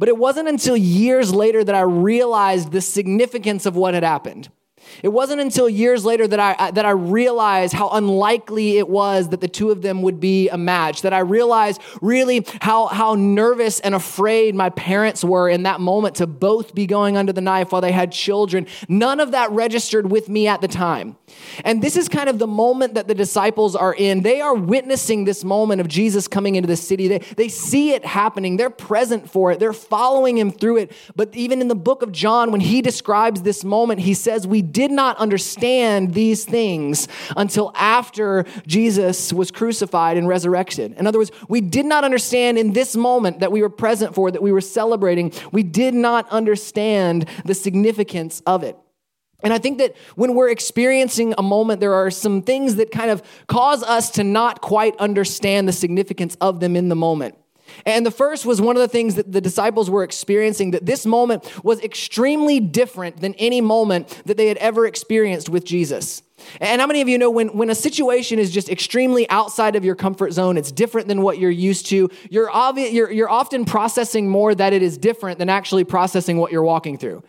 But 0.00 0.08
it 0.08 0.16
wasn't 0.16 0.48
until 0.48 0.76
years 0.76 1.32
later 1.32 1.62
that 1.62 1.76
I 1.76 1.82
realized 1.82 2.72
the 2.72 2.80
significance 2.80 3.66
of 3.66 3.76
what 3.76 3.94
had 3.94 4.02
happened. 4.02 4.48
It 5.02 5.08
wasn't 5.08 5.40
until 5.40 5.68
years 5.68 6.04
later 6.04 6.26
that 6.28 6.40
I, 6.40 6.70
that 6.70 6.84
I 6.84 6.90
realized 6.90 7.74
how 7.74 7.90
unlikely 7.90 8.78
it 8.78 8.88
was 8.88 9.28
that 9.30 9.40
the 9.40 9.48
two 9.48 9.70
of 9.70 9.82
them 9.82 10.02
would 10.02 10.20
be 10.20 10.48
a 10.48 10.58
match, 10.58 11.02
that 11.02 11.12
I 11.12 11.20
realized 11.20 11.80
really 12.00 12.44
how, 12.60 12.86
how 12.86 13.14
nervous 13.14 13.80
and 13.80 13.94
afraid 13.94 14.54
my 14.54 14.70
parents 14.70 15.24
were 15.24 15.48
in 15.48 15.64
that 15.64 15.80
moment 15.80 16.16
to 16.16 16.26
both 16.26 16.74
be 16.74 16.86
going 16.86 17.16
under 17.16 17.32
the 17.32 17.40
knife 17.40 17.72
while 17.72 17.80
they 17.80 17.92
had 17.92 18.12
children. 18.12 18.66
None 18.88 19.20
of 19.20 19.32
that 19.32 19.50
registered 19.50 20.10
with 20.10 20.28
me 20.28 20.46
at 20.46 20.60
the 20.60 20.68
time. 20.68 21.16
And 21.64 21.82
this 21.82 21.96
is 21.96 22.08
kind 22.08 22.28
of 22.28 22.38
the 22.38 22.46
moment 22.46 22.94
that 22.94 23.08
the 23.08 23.14
disciples 23.14 23.76
are 23.76 23.94
in. 23.94 24.22
They 24.22 24.40
are 24.40 24.54
witnessing 24.54 25.24
this 25.24 25.44
moment 25.44 25.80
of 25.80 25.88
Jesus 25.88 26.28
coming 26.28 26.56
into 26.56 26.66
the 26.66 26.76
city. 26.76 27.08
They, 27.08 27.18
they 27.18 27.48
see 27.48 27.92
it 27.92 28.04
happening, 28.04 28.56
they're 28.56 28.70
present 28.70 29.30
for 29.30 29.52
it, 29.52 29.58
they're 29.58 29.72
following 29.72 30.38
him 30.38 30.50
through 30.50 30.78
it. 30.78 30.92
But 31.16 31.34
even 31.34 31.60
in 31.60 31.68
the 31.68 31.74
book 31.74 32.02
of 32.02 32.12
John, 32.12 32.50
when 32.50 32.60
he 32.60 32.82
describes 32.82 33.42
this 33.42 33.64
moment, 33.64 34.00
he 34.00 34.14
says, 34.14 34.46
We 34.46 34.62
did 34.78 34.92
not 34.92 35.16
understand 35.16 36.14
these 36.14 36.44
things 36.44 37.08
until 37.36 37.72
after 37.74 38.44
Jesus 38.64 39.32
was 39.32 39.50
crucified 39.50 40.16
and 40.16 40.28
resurrected. 40.28 40.92
In 40.92 41.04
other 41.04 41.18
words, 41.18 41.32
we 41.48 41.60
did 41.60 41.84
not 41.84 42.04
understand 42.04 42.58
in 42.58 42.74
this 42.74 42.94
moment 42.94 43.40
that 43.40 43.50
we 43.50 43.60
were 43.60 43.70
present 43.70 44.14
for, 44.14 44.30
that 44.30 44.40
we 44.40 44.52
were 44.52 44.60
celebrating, 44.60 45.32
we 45.50 45.64
did 45.64 45.94
not 45.94 46.28
understand 46.30 47.28
the 47.44 47.54
significance 47.54 48.40
of 48.46 48.62
it. 48.62 48.78
And 49.42 49.52
I 49.52 49.58
think 49.58 49.78
that 49.78 49.96
when 50.14 50.36
we're 50.36 50.50
experiencing 50.50 51.34
a 51.36 51.42
moment, 51.42 51.80
there 51.80 51.94
are 51.94 52.08
some 52.08 52.42
things 52.42 52.76
that 52.76 52.92
kind 52.92 53.10
of 53.10 53.20
cause 53.48 53.82
us 53.82 54.10
to 54.12 54.22
not 54.22 54.60
quite 54.60 54.96
understand 54.98 55.66
the 55.66 55.72
significance 55.72 56.36
of 56.40 56.60
them 56.60 56.76
in 56.76 56.88
the 56.88 56.94
moment. 56.94 57.34
And 57.84 58.04
the 58.04 58.10
first 58.10 58.46
was 58.46 58.60
one 58.60 58.76
of 58.76 58.80
the 58.80 58.88
things 58.88 59.14
that 59.16 59.32
the 59.32 59.40
disciples 59.40 59.90
were 59.90 60.02
experiencing 60.02 60.72
that 60.72 60.86
this 60.86 61.06
moment 61.06 61.64
was 61.64 61.80
extremely 61.80 62.60
different 62.60 63.20
than 63.20 63.34
any 63.34 63.60
moment 63.60 64.22
that 64.26 64.36
they 64.36 64.48
had 64.48 64.56
ever 64.58 64.86
experienced 64.86 65.48
with 65.48 65.64
Jesus. 65.64 66.22
And 66.60 66.80
how 66.80 66.86
many 66.86 67.00
of 67.00 67.08
you 67.08 67.18
know 67.18 67.30
when, 67.30 67.48
when 67.48 67.70
a 67.70 67.74
situation 67.74 68.38
is 68.38 68.50
just 68.50 68.68
extremely 68.68 69.28
outside 69.28 69.76
of 69.76 69.84
your 69.84 69.94
comfort 69.94 70.32
zone, 70.32 70.56
it's 70.56 70.70
different 70.70 71.08
than 71.08 71.22
what 71.22 71.38
you're 71.38 71.50
used 71.50 71.86
to, 71.86 72.08
you're, 72.30 72.48
obvi- 72.48 72.92
you're, 72.92 73.10
you're 73.10 73.30
often 73.30 73.64
processing 73.64 74.28
more 74.28 74.54
that 74.54 74.72
it 74.72 74.82
is 74.82 74.96
different 74.98 75.38
than 75.38 75.48
actually 75.48 75.84
processing 75.84 76.38
what 76.38 76.52
you're 76.52 76.62
walking 76.62 76.96
through. 76.96 77.22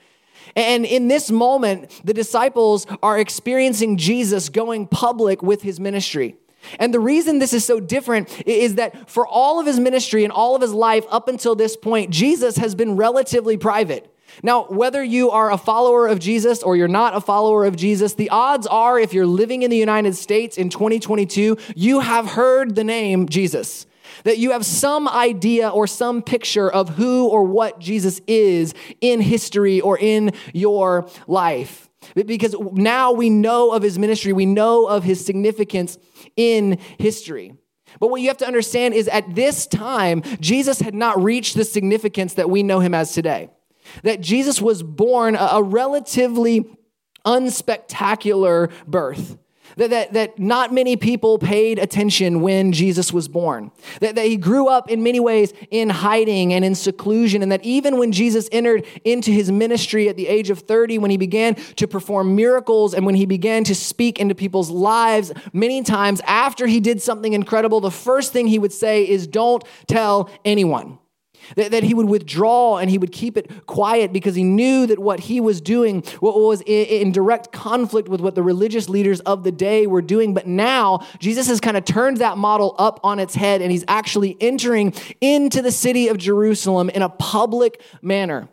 And 0.56 0.86
in 0.86 1.08
this 1.08 1.30
moment, 1.30 2.02
the 2.04 2.14
disciples 2.14 2.86
are 3.04 3.20
experiencing 3.20 3.98
Jesus 3.98 4.50
going 4.50 4.88
public 4.88 5.42
with 5.42 5.62
his 5.62 5.80
ministry. 5.80 6.36
And 6.78 6.94
the 6.94 7.00
reason 7.00 7.40
this 7.40 7.54
is 7.54 7.66
so 7.66 7.80
different 7.80 8.42
is 8.46 8.76
that 8.76 9.10
for 9.10 9.26
all 9.26 9.60
of 9.60 9.66
his 9.66 9.80
ministry 9.80 10.24
and 10.24 10.32
all 10.32 10.56
of 10.56 10.62
his 10.62 10.74
life 10.74 11.06
up 11.10 11.28
until 11.28 11.56
this 11.56 11.76
point, 11.76 12.12
Jesus 12.12 12.58
has 12.58 12.76
been 12.76 12.96
relatively 12.96 13.58
private. 13.58 14.14
Now, 14.44 14.66
whether 14.66 15.04
you 15.04 15.32
are 15.32 15.52
a 15.52 15.58
follower 15.58 16.08
of 16.08 16.20
Jesus 16.20 16.64
or 16.64 16.76
you're 16.76 16.88
not 16.88 17.16
a 17.16 17.22
follower 17.22 17.66
of 17.66 17.76
Jesus, 17.76 18.14
the 18.14 18.30
odds 18.30 18.68
are 18.68 19.00
if 19.00 19.14
you're 19.14 19.26
living 19.26 19.64
in 19.64 19.72
the 19.72 19.78
United 19.78 20.16
States 20.16 20.58
in 20.58 20.70
2022, 20.70 21.58
you 21.76 22.00
have 22.00 22.28
heard 22.28 22.76
the 22.76 22.84
name 22.84 23.28
Jesus. 23.28 23.86
That 24.24 24.38
you 24.38 24.52
have 24.52 24.66
some 24.66 25.08
idea 25.08 25.70
or 25.70 25.88
some 25.88 26.22
picture 26.22 26.70
of 26.70 26.90
who 26.90 27.28
or 27.28 27.44
what 27.44 27.80
Jesus 27.80 28.22
is 28.28 28.74
in 29.02 29.22
history 29.22 29.82
or 29.82 29.98
in 29.98 30.32
your 30.54 31.08
life. 31.28 31.90
Because 32.16 32.56
now 32.74 33.12
we 33.12 33.30
know 33.30 33.72
of 33.72 33.84
his 33.84 34.00
ministry, 34.00 34.34
we 34.34 34.46
know 34.46 34.86
of 34.88 35.04
his 35.04 35.24
significance 35.24 35.98
in 36.40 36.80
history. 36.98 37.54
But 38.00 38.10
what 38.10 38.22
you 38.22 38.30
have 38.30 38.38
to 38.38 38.48
understand 38.48 38.94
is 38.94 39.10
at 39.10 39.36
this 39.36 39.68
time, 39.68 40.22
Jesus 40.40 40.80
had 40.80 40.94
not 40.94 41.22
reached 41.22 41.56
the 41.56 41.66
significance 41.66 42.36
that 42.36 42.50
we 42.50 42.64
know 42.64 42.80
him 42.80 42.94
as 42.94 43.12
today. 43.12 43.50
That 44.04 44.22
Jesus 44.22 44.62
was 44.62 44.82
born 44.84 45.36
a, 45.36 45.62
relatively 45.62 46.66
unspectacular 47.26 48.72
birth 48.88 49.38
that, 49.80 49.92
that, 49.92 50.14
that 50.14 50.40
not 50.40 50.74
many 50.74 50.98
people 50.98 51.40
paid 51.40 51.80
attention 51.80 52.42
when 52.42 52.74
Jesus 52.74 53.14
was 53.14 53.30
born, 53.30 53.72
that, 54.02 54.16
that 54.16 54.26
he 54.26 54.36
grew 54.36 54.68
up 54.68 54.92
in 54.92 55.02
many 55.02 55.22
ways 55.22 55.54
in 55.72 55.90
hiding 55.90 56.54
and 56.54 56.66
in 56.66 56.76
seclusion, 56.76 57.42
and 57.42 57.50
that 57.50 57.64
even 57.64 57.98
when 57.98 58.12
Jesus 58.12 58.50
entered 58.52 58.86
into 59.06 59.32
his 59.32 59.50
ministry 59.50 60.10
at 60.10 60.18
the 60.18 60.28
age 60.28 60.50
of 60.50 60.60
30, 60.60 60.98
when 60.98 61.10
he 61.10 61.16
began 61.16 61.56
to 61.56 61.88
perform 61.88 62.36
miracles 62.36 62.94
and 62.94 63.06
when 63.06 63.16
he 63.16 63.26
began 63.26 63.64
to 63.64 63.74
speak 63.74 64.20
into 64.20 64.36
people's 64.36 64.70
lives, 64.70 65.32
many 65.54 65.82
times 65.82 66.20
after 66.28 66.68
he 66.68 66.82
did 66.82 67.02
something 67.02 67.32
incredible, 67.32 67.80
the 67.80 67.90
first 67.90 68.34
thing 68.34 68.48
he 68.48 68.60
would 68.60 68.74
say 68.74 69.08
is, 69.08 69.28
Don't 69.28 69.64
tell 69.88 70.30
anyone. 70.44 71.00
That, 71.56 71.72
that 71.72 71.84
he 71.84 71.94
would 71.94 72.08
withdraw 72.08 72.78
and 72.78 72.90
he 72.90 72.98
would 72.98 73.12
keep 73.12 73.38
it 73.38 73.66
quiet 73.66 74.14
because 74.14 74.36
he 74.36 74.44
knew 74.44 74.86
that 74.88 75.00
what 75.00 75.20
he 75.22 75.40
was 75.40 75.62
doing 75.62 76.04
was 76.22 76.62
in, 76.62 76.86
in 76.86 77.12
direct 77.12 77.52
conflict 77.52 78.10
with 78.10 78.22
what 78.22 78.36
the 78.36 78.44
religious 78.44 78.90
leaders 78.90 79.20
of 79.22 79.44
the 79.44 79.52
day 79.52 79.88
were 79.88 80.02
doing. 80.02 80.34
But 80.34 80.48
now 80.48 81.06
Jesus 81.20 81.48
has 81.48 81.60
kind 81.60 81.78
of 81.78 81.86
turned 81.86 82.18
that 82.18 82.38
model 82.38 82.76
up 82.78 83.00
on 83.04 83.20
its 83.20 83.36
head 83.36 83.62
and 83.62 83.72
he's 83.72 83.86
actually 83.88 84.38
entering 84.40 84.94
into 85.22 85.62
the 85.62 85.72
city 85.72 86.08
of 86.08 86.18
Jerusalem 86.18 86.90
in 86.90 87.02
a 87.02 87.10
public 87.10 87.82
manner. 88.02 88.48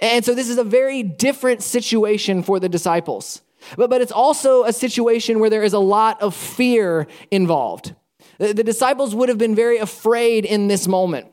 And 0.00 0.24
so 0.24 0.34
this 0.34 0.48
is 0.48 0.58
a 0.58 0.64
very 0.64 1.02
different 1.02 1.62
situation 1.62 2.42
for 2.42 2.60
the 2.60 2.68
disciples. 2.68 3.42
But, 3.76 3.90
but 3.90 4.00
it's 4.00 4.12
also 4.12 4.64
a 4.64 4.72
situation 4.72 5.38
where 5.38 5.50
there 5.50 5.62
is 5.62 5.72
a 5.72 5.78
lot 5.78 6.20
of 6.20 6.34
fear 6.34 7.06
involved. 7.30 7.94
The, 8.38 8.52
the 8.52 8.64
disciples 8.64 9.14
would 9.14 9.28
have 9.28 9.38
been 9.38 9.54
very 9.54 9.78
afraid 9.78 10.44
in 10.44 10.68
this 10.68 10.88
moment 10.88 11.31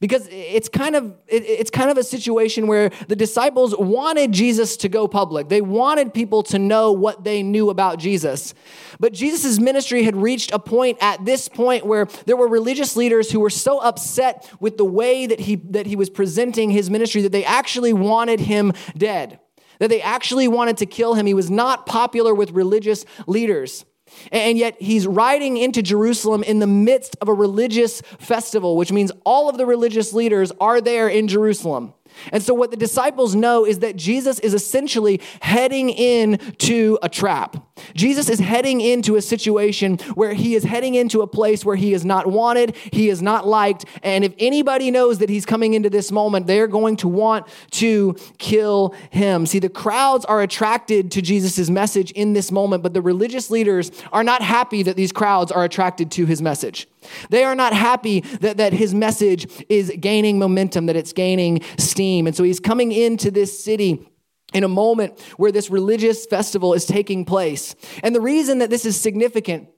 because 0.00 0.26
it's 0.30 0.68
kind 0.68 0.96
of 0.96 1.14
it's 1.28 1.70
kind 1.70 1.90
of 1.90 1.98
a 1.98 2.02
situation 2.02 2.66
where 2.66 2.90
the 3.08 3.16
disciples 3.16 3.76
wanted 3.76 4.32
Jesus 4.32 4.78
to 4.78 4.88
go 4.88 5.06
public. 5.06 5.48
They 5.48 5.60
wanted 5.60 6.14
people 6.14 6.42
to 6.44 6.58
know 6.58 6.90
what 6.90 7.22
they 7.22 7.42
knew 7.42 7.68
about 7.68 7.98
Jesus. 7.98 8.54
But 8.98 9.12
Jesus' 9.12 9.60
ministry 9.60 10.02
had 10.02 10.16
reached 10.16 10.52
a 10.52 10.58
point 10.58 10.98
at 11.00 11.24
this 11.24 11.48
point 11.48 11.84
where 11.84 12.06
there 12.24 12.36
were 12.36 12.48
religious 12.48 12.96
leaders 12.96 13.30
who 13.30 13.40
were 13.40 13.50
so 13.50 13.78
upset 13.78 14.50
with 14.58 14.78
the 14.78 14.84
way 14.84 15.26
that 15.26 15.40
he 15.40 15.56
that 15.56 15.86
he 15.86 15.96
was 15.96 16.08
presenting 16.08 16.70
his 16.70 16.90
ministry 16.90 17.20
that 17.22 17.32
they 17.32 17.44
actually 17.44 17.92
wanted 17.92 18.40
him 18.40 18.72
dead. 18.96 19.38
That 19.80 19.88
they 19.88 20.02
actually 20.02 20.48
wanted 20.48 20.78
to 20.78 20.86
kill 20.86 21.14
him. 21.14 21.26
He 21.26 21.34
was 21.34 21.50
not 21.50 21.86
popular 21.86 22.34
with 22.34 22.50
religious 22.50 23.04
leaders. 23.26 23.84
And 24.32 24.58
yet 24.58 24.80
he's 24.80 25.06
riding 25.06 25.56
into 25.56 25.82
Jerusalem 25.82 26.42
in 26.42 26.58
the 26.58 26.66
midst 26.66 27.16
of 27.20 27.28
a 27.28 27.34
religious 27.34 28.00
festival, 28.18 28.76
which 28.76 28.92
means 28.92 29.12
all 29.24 29.48
of 29.48 29.56
the 29.56 29.66
religious 29.66 30.12
leaders 30.12 30.52
are 30.60 30.80
there 30.80 31.08
in 31.08 31.28
Jerusalem. 31.28 31.94
And 32.32 32.42
so, 32.42 32.54
what 32.54 32.70
the 32.70 32.76
disciples 32.76 33.34
know 33.34 33.64
is 33.64 33.80
that 33.80 33.96
Jesus 33.96 34.38
is 34.40 34.52
essentially 34.54 35.20
heading 35.40 35.90
into 35.90 36.98
a 37.02 37.08
trap. 37.08 37.56
Jesus 37.94 38.28
is 38.28 38.38
heading 38.38 38.80
into 38.80 39.16
a 39.16 39.22
situation 39.22 39.98
where 40.14 40.34
he 40.34 40.54
is 40.54 40.64
heading 40.64 40.94
into 40.94 41.22
a 41.22 41.26
place 41.26 41.64
where 41.64 41.76
he 41.76 41.92
is 41.92 42.04
not 42.04 42.26
wanted, 42.26 42.76
he 42.92 43.08
is 43.08 43.22
not 43.22 43.46
liked. 43.46 43.84
And 44.02 44.24
if 44.24 44.34
anybody 44.38 44.90
knows 44.90 45.18
that 45.18 45.28
he's 45.28 45.46
coming 45.46 45.74
into 45.74 45.90
this 45.90 46.10
moment, 46.12 46.46
they're 46.46 46.66
going 46.66 46.96
to 46.96 47.08
want 47.08 47.46
to 47.72 48.16
kill 48.38 48.94
him. 49.10 49.46
See, 49.46 49.58
the 49.58 49.68
crowds 49.68 50.24
are 50.24 50.42
attracted 50.42 51.10
to 51.12 51.22
Jesus' 51.22 51.70
message 51.70 52.10
in 52.12 52.32
this 52.32 52.50
moment, 52.50 52.82
but 52.82 52.94
the 52.94 53.02
religious 53.02 53.50
leaders 53.50 53.90
are 54.12 54.24
not 54.24 54.42
happy 54.42 54.82
that 54.82 54.96
these 54.96 55.12
crowds 55.12 55.52
are 55.52 55.64
attracted 55.64 56.10
to 56.12 56.26
his 56.26 56.42
message. 56.42 56.88
They 57.30 57.44
are 57.44 57.54
not 57.54 57.72
happy 57.72 58.20
that, 58.40 58.56
that 58.58 58.72
his 58.72 58.94
message 58.94 59.64
is 59.68 59.92
gaining 60.00 60.38
momentum, 60.38 60.86
that 60.86 60.96
it's 60.96 61.12
gaining 61.12 61.62
steam. 61.78 62.26
And 62.26 62.36
so 62.36 62.42
he's 62.44 62.60
coming 62.60 62.92
into 62.92 63.30
this 63.30 63.62
city 63.62 64.06
in 64.52 64.64
a 64.64 64.68
moment 64.68 65.20
where 65.36 65.52
this 65.52 65.70
religious 65.70 66.26
festival 66.26 66.74
is 66.74 66.84
taking 66.84 67.24
place. 67.24 67.74
And 68.02 68.14
the 68.14 68.20
reason 68.20 68.58
that 68.58 68.70
this 68.70 68.84
is 68.84 69.00
significant 69.00 69.68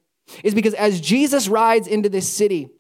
is 0.43 0.55
because 0.55 0.75
as 0.75 1.01
Jesus 1.01 1.49
rides 1.49 1.87
into 1.87 2.09
this 2.09 2.29
city, 2.29 2.71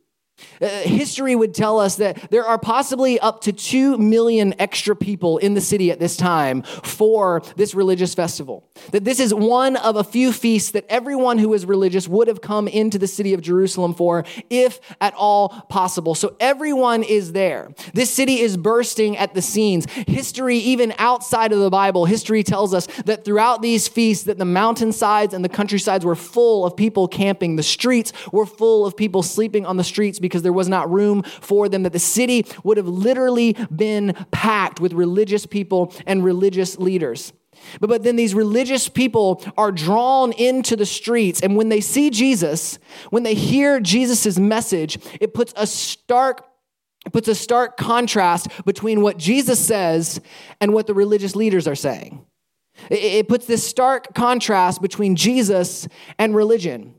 uh, 0.61 0.69
history 0.69 1.35
would 1.35 1.55
tell 1.55 1.81
us 1.81 1.97
that 1.97 2.31
there 2.31 2.45
are 2.45 2.59
possibly 2.59 3.19
up 3.21 3.41
to 3.43 3.53
2 3.53 3.99
million 3.99 4.55
extra 4.59 4.95
people 4.97 5.39
in 5.39 5.55
the 5.55 5.61
city 5.61 5.91
at 5.91 5.99
this 5.99 6.17
time 6.17 6.63
for 6.63 7.43
this 7.57 7.75
religious 7.75 8.15
festival. 8.15 8.65
That 8.93 9.05
this 9.05 9.21
is 9.21 9.35
one 9.35 9.77
of 9.77 9.97
a 9.97 10.05
few 10.05 10.33
feasts 10.33 10.71
that 10.73 10.87
everyone 10.89 11.39
who 11.39 11.53
is 11.55 11.67
religious 11.67 12.09
would 12.09 12.29
have 12.29 12.41
come 12.41 12.69
into 12.69 12.99
the 12.99 13.07
city 13.07 13.35
of 13.35 13.41
Jerusalem 13.41 13.95
for, 13.95 14.25
if 14.51 14.81
at 15.01 15.15
all 15.15 15.49
possible. 15.69 16.15
So 16.15 16.37
everyone 16.41 17.03
is 17.03 17.33
there. 17.33 17.73
This 17.93 18.11
city 18.11 18.41
is 18.41 18.57
bursting 18.57 19.17
at 19.17 19.35
the 19.35 19.43
seams. 19.43 19.87
History, 19.91 20.59
even 20.59 20.95
outside 20.99 21.53
of 21.53 21.59
the 21.59 21.71
Bible, 21.71 22.05
history 22.07 22.43
tells 22.43 22.73
us 22.73 22.87
that 23.05 23.25
throughout 23.25 23.63
these 23.63 23.89
feasts, 23.89 24.25
that 24.25 24.39
the 24.39 24.45
mountainsides 24.45 25.35
and 25.35 25.45
the 25.45 25.49
countrysides 25.49 26.05
were 26.05 26.15
full 26.15 26.65
of 26.65 26.77
people 26.77 27.07
camping. 27.09 27.57
The 27.57 27.63
streets 27.63 28.13
were 28.33 28.47
full 28.47 28.87
of 28.87 28.97
people 28.97 29.23
sleeping 29.23 29.67
on 29.67 29.77
the 29.77 29.85
streets 29.85 30.19
because 30.19 30.32
there 30.41 30.55
was 30.55 30.71
not 30.71 30.91
room 30.91 31.23
for 31.23 31.69
them, 31.69 31.83
that 31.83 31.93
the 31.93 31.99
city 31.99 32.47
would 32.65 32.79
have 32.79 32.89
literally 32.89 33.53
been 33.75 34.15
packed 34.31 34.81
with 34.81 34.95
religious 34.95 35.45
people 35.45 35.93
and 36.07 36.25
religious 36.25 36.79
leaders. 36.79 37.35
But, 37.81 37.89
but 37.89 38.03
then 38.03 38.17
these 38.17 38.35
religious 38.35 38.89
people 38.89 39.45
are 39.59 39.71
drawn 39.71 40.33
into 40.33 40.77
the 40.77 40.87
streets. 40.87 41.43
And 41.43 41.57
when 41.57 41.69
they 41.69 41.81
see 41.81 42.11
Jesus, 42.11 42.79
when 43.11 43.23
they 43.23 43.35
hear 43.35 43.81
Jesus' 43.81 44.39
message, 44.39 44.99
it 45.21 45.35
puts 45.35 45.53
a 45.57 45.67
stark 45.67 46.47
it 47.05 47.13
puts 47.13 47.27
a 47.27 47.35
stark 47.35 47.77
contrast 47.77 48.47
between 48.65 49.03
what 49.03 49.17
Jesus 49.17 49.59
says 49.59 50.21
and 50.61 50.73
what 50.73 50.87
the 50.87 50.95
religious 50.95 51.35
leaders 51.35 51.67
are 51.67 51.75
saying. 51.75 52.25
It 52.91 53.27
puts 53.27 53.47
this 53.47 53.67
stark 53.67 54.15
contrast 54.15 54.81
between 54.81 55.17
Jesus 55.17 55.89
and 56.17 56.35
religion. 56.35 56.95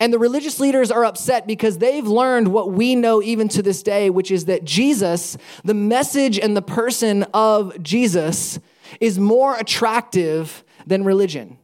And 0.00 0.12
the 0.12 0.18
religious 0.18 0.60
leaders 0.60 0.90
are 0.90 1.04
upset 1.04 1.46
because 1.46 1.78
they've 1.78 2.06
learned 2.06 2.48
what 2.48 2.72
we 2.72 2.96
know 2.96 3.22
even 3.22 3.48
to 3.48 3.62
this 3.62 3.82
day, 3.82 4.10
which 4.10 4.30
is 4.30 4.46
that 4.46 4.64
Jesus, 4.64 5.36
the 5.62 5.74
message 5.74 6.38
and 6.38 6.56
the 6.56 6.62
person 6.62 7.22
of 7.34 7.80
Jesus, 7.82 8.58
is 9.00 9.18
more 9.18 9.56
attractive 9.56 10.64
than 10.86 11.04
religion. 11.04 11.58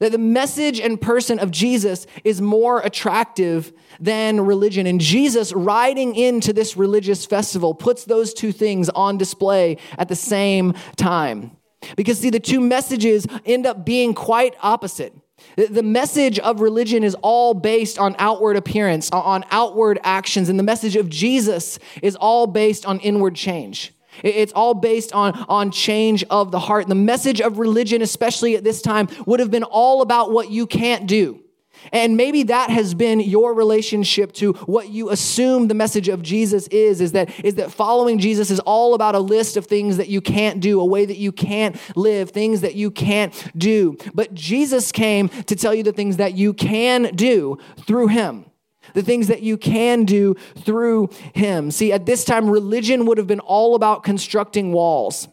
That 0.00 0.12
the 0.12 0.18
message 0.18 0.80
and 0.80 1.00
person 1.00 1.38
of 1.38 1.50
Jesus 1.50 2.06
is 2.24 2.40
more 2.40 2.80
attractive 2.80 3.72
than 4.00 4.40
religion. 4.40 4.86
And 4.86 5.00
Jesus, 5.00 5.52
riding 5.52 6.16
into 6.16 6.52
this 6.52 6.76
religious 6.76 7.24
festival, 7.24 7.74
puts 7.74 8.04
those 8.04 8.34
two 8.34 8.52
things 8.52 8.88
on 8.90 9.18
display 9.18 9.78
at 9.96 10.08
the 10.08 10.16
same 10.16 10.74
time. 10.96 11.56
Because, 11.96 12.18
see, 12.18 12.30
the 12.30 12.40
two 12.40 12.60
messages 12.60 13.26
end 13.44 13.66
up 13.66 13.84
being 13.84 14.14
quite 14.14 14.54
opposite. 14.62 15.14
The 15.56 15.82
message 15.82 16.38
of 16.40 16.60
religion 16.60 17.04
is 17.04 17.14
all 17.22 17.54
based 17.54 17.98
on 17.98 18.16
outward 18.18 18.56
appearance, 18.56 19.10
on 19.10 19.44
outward 19.50 20.00
actions, 20.02 20.48
and 20.48 20.58
the 20.58 20.64
message 20.64 20.96
of 20.96 21.08
Jesus 21.08 21.78
is 22.02 22.16
all 22.16 22.46
based 22.46 22.84
on 22.86 22.98
inward 23.00 23.36
change. 23.36 23.94
It's 24.22 24.52
all 24.52 24.74
based 24.74 25.12
on, 25.12 25.32
on 25.48 25.70
change 25.70 26.24
of 26.30 26.50
the 26.50 26.58
heart. 26.58 26.88
The 26.88 26.94
message 26.94 27.40
of 27.40 27.58
religion, 27.58 28.02
especially 28.02 28.56
at 28.56 28.64
this 28.64 28.82
time, 28.82 29.08
would 29.26 29.40
have 29.40 29.50
been 29.50 29.64
all 29.64 30.02
about 30.02 30.30
what 30.30 30.50
you 30.50 30.66
can't 30.66 31.06
do. 31.06 31.43
And 31.92 32.16
maybe 32.16 32.44
that 32.44 32.70
has 32.70 32.94
been 32.94 33.20
your 33.20 33.54
relationship 33.54 34.32
to 34.34 34.52
what 34.52 34.88
you 34.88 35.10
assume 35.10 35.68
the 35.68 35.74
message 35.74 36.08
of 36.08 36.22
Jesus 36.22 36.66
is, 36.68 37.00
is 37.00 37.12
that, 37.12 37.30
is 37.44 37.56
that 37.56 37.72
following 37.72 38.18
Jesus 38.18 38.50
is 38.50 38.60
all 38.60 38.94
about 38.94 39.14
a 39.14 39.20
list 39.20 39.56
of 39.56 39.66
things 39.66 39.96
that 39.96 40.08
you 40.08 40.20
can't 40.20 40.60
do, 40.60 40.80
a 40.80 40.84
way 40.84 41.04
that 41.04 41.18
you 41.18 41.32
can't 41.32 41.76
live, 41.96 42.30
things 42.30 42.60
that 42.62 42.74
you 42.74 42.90
can't 42.90 43.34
do. 43.56 43.96
But 44.14 44.34
Jesus 44.34 44.92
came 44.92 45.28
to 45.28 45.56
tell 45.56 45.74
you 45.74 45.82
the 45.82 45.92
things 45.92 46.16
that 46.16 46.34
you 46.34 46.52
can 46.52 47.14
do 47.14 47.58
through 47.86 48.08
him 48.08 48.46
the 48.92 49.02
things 49.02 49.28
that 49.28 49.42
you 49.42 49.56
can 49.56 50.04
do 50.04 50.34
through 50.58 51.08
him. 51.32 51.70
See, 51.70 51.90
at 51.90 52.06
this 52.06 52.24
time, 52.24 52.48
religion 52.50 53.06
would 53.06 53.18
have 53.18 53.26
been 53.26 53.40
all 53.40 53.74
about 53.74 54.04
constructing 54.04 54.72
walls, 54.72 55.26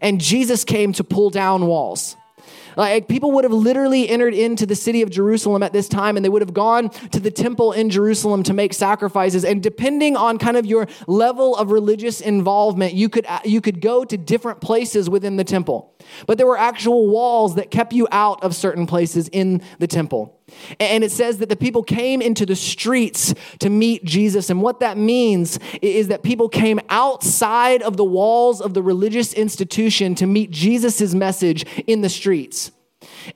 and 0.00 0.20
Jesus 0.20 0.62
came 0.64 0.92
to 0.92 1.04
pull 1.04 1.30
down 1.30 1.66
walls. 1.66 2.16
Like 2.78 3.08
people 3.08 3.32
would 3.32 3.42
have 3.42 3.52
literally 3.52 4.08
entered 4.08 4.34
into 4.34 4.64
the 4.64 4.76
city 4.76 5.02
of 5.02 5.10
Jerusalem 5.10 5.64
at 5.64 5.72
this 5.72 5.88
time 5.88 6.16
and 6.16 6.24
they 6.24 6.28
would 6.28 6.42
have 6.42 6.54
gone 6.54 6.90
to 6.90 7.18
the 7.18 7.30
temple 7.30 7.72
in 7.72 7.90
Jerusalem 7.90 8.44
to 8.44 8.54
make 8.54 8.72
sacrifices. 8.72 9.44
And 9.44 9.60
depending 9.60 10.16
on 10.16 10.38
kind 10.38 10.56
of 10.56 10.64
your 10.64 10.86
level 11.08 11.56
of 11.56 11.72
religious 11.72 12.20
involvement, 12.20 12.94
you 12.94 13.08
could, 13.08 13.26
you 13.44 13.60
could 13.60 13.80
go 13.80 14.04
to 14.04 14.16
different 14.16 14.60
places 14.60 15.10
within 15.10 15.36
the 15.36 15.42
temple. 15.42 15.92
But 16.26 16.38
there 16.38 16.46
were 16.46 16.56
actual 16.56 17.08
walls 17.08 17.56
that 17.56 17.72
kept 17.72 17.92
you 17.92 18.06
out 18.12 18.44
of 18.44 18.54
certain 18.54 18.86
places 18.86 19.28
in 19.28 19.60
the 19.80 19.88
temple. 19.88 20.37
And 20.80 21.04
it 21.04 21.10
says 21.10 21.38
that 21.38 21.48
the 21.48 21.56
people 21.56 21.82
came 21.82 22.20
into 22.20 22.46
the 22.46 22.56
streets 22.56 23.34
to 23.60 23.70
meet 23.70 24.04
Jesus. 24.04 24.50
And 24.50 24.62
what 24.62 24.80
that 24.80 24.96
means 24.96 25.58
is 25.82 26.08
that 26.08 26.22
people 26.22 26.48
came 26.48 26.80
outside 26.88 27.82
of 27.82 27.96
the 27.96 28.04
walls 28.04 28.60
of 28.60 28.74
the 28.74 28.82
religious 28.82 29.32
institution 29.32 30.14
to 30.16 30.26
meet 30.26 30.50
Jesus' 30.50 31.14
message 31.14 31.64
in 31.86 32.00
the 32.00 32.08
streets. 32.08 32.72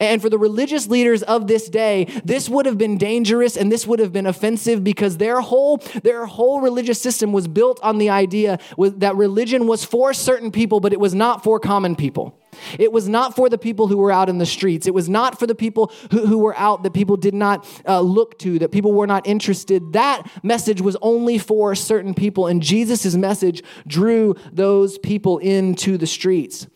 And 0.01 0.21
for 0.21 0.29
the 0.29 0.39
religious 0.39 0.89
leaders 0.89 1.23
of 1.23 1.47
this 1.47 1.69
day, 1.69 2.07
this 2.25 2.49
would 2.49 2.67
have 2.67 2.79
been 2.79 2.99
dangerous 2.99 3.57
and 3.57 3.71
this 3.71 3.87
would 3.87 3.99
have 3.99 4.12
been 4.12 4.27
offensive 4.27 4.83
because 4.85 5.17
their 5.17 5.41
whole, 5.41 5.79
their 6.03 6.27
whole 6.27 6.61
religious 6.61 7.01
system 7.01 7.33
was 7.33 7.49
built 7.49 7.81
on 7.83 7.99
the 7.99 8.11
idea 8.11 8.59
that 8.79 9.17
religion 9.17 9.67
was 9.67 9.85
for 9.85 10.12
certain 10.12 10.51
people, 10.51 10.81
but 10.81 10.93
it 10.93 11.01
was 11.01 11.15
not 11.15 11.43
for 11.43 11.59
common 11.61 11.97
people. 11.97 12.39
It 12.79 12.93
was 12.93 13.09
not 13.09 13.35
for 13.35 13.49
the 13.49 13.59
people 13.59 13.87
who 13.89 13.97
were 13.97 14.12
out 14.12 14.29
in 14.29 14.39
the 14.39 14.47
streets. 14.47 14.87
It 14.87 14.95
was 14.95 15.09
not 15.09 15.39
for 15.39 15.47
the 15.47 15.55
people 15.55 15.93
who, 16.11 16.27
who 16.27 16.39
were 16.39 16.57
out 16.57 16.83
that 16.83 16.93
people 16.93 17.17
did 17.17 17.35
not 17.35 17.67
uh, 17.87 18.01
look 18.01 18.39
to, 18.41 18.59
that 18.59 18.71
people 18.71 18.93
were 18.93 19.07
not 19.07 19.27
interested. 19.27 19.95
That 19.95 20.31
message 20.43 20.81
was 20.81 20.97
only 21.01 21.39
for 21.39 21.75
certain 21.75 22.15
people, 22.15 22.47
and 22.47 22.62
Jesus' 22.62 23.15
message 23.15 23.62
drew 23.87 24.35
those 24.53 24.99
people 24.99 25.39
into 25.39 25.97
the 25.97 26.07
streets. 26.07 26.67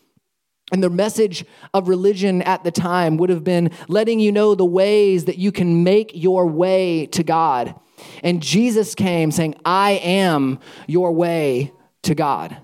And 0.71 0.83
the 0.83 0.89
message 0.89 1.45
of 1.73 1.87
religion 1.87 2.41
at 2.41 2.63
the 2.63 2.71
time 2.71 3.17
would 3.17 3.29
have 3.29 3.43
been 3.43 3.71
letting 3.87 4.19
you 4.19 4.31
know 4.31 4.53
the 4.53 4.65
ways 4.65 5.25
that 5.25 5.37
you 5.37 5.51
can 5.51 5.83
make 5.83 6.11
your 6.13 6.45
way 6.45 7.05
to 7.07 7.23
God. 7.23 7.73
And 8.21 8.43
Jesus 8.43 8.93
came 8.93 9.31
saying, 9.31 9.55
I 9.63 9.91
am 10.03 10.59
your 10.85 11.13
way 11.13 11.71
to 12.03 12.15
God. 12.15 12.57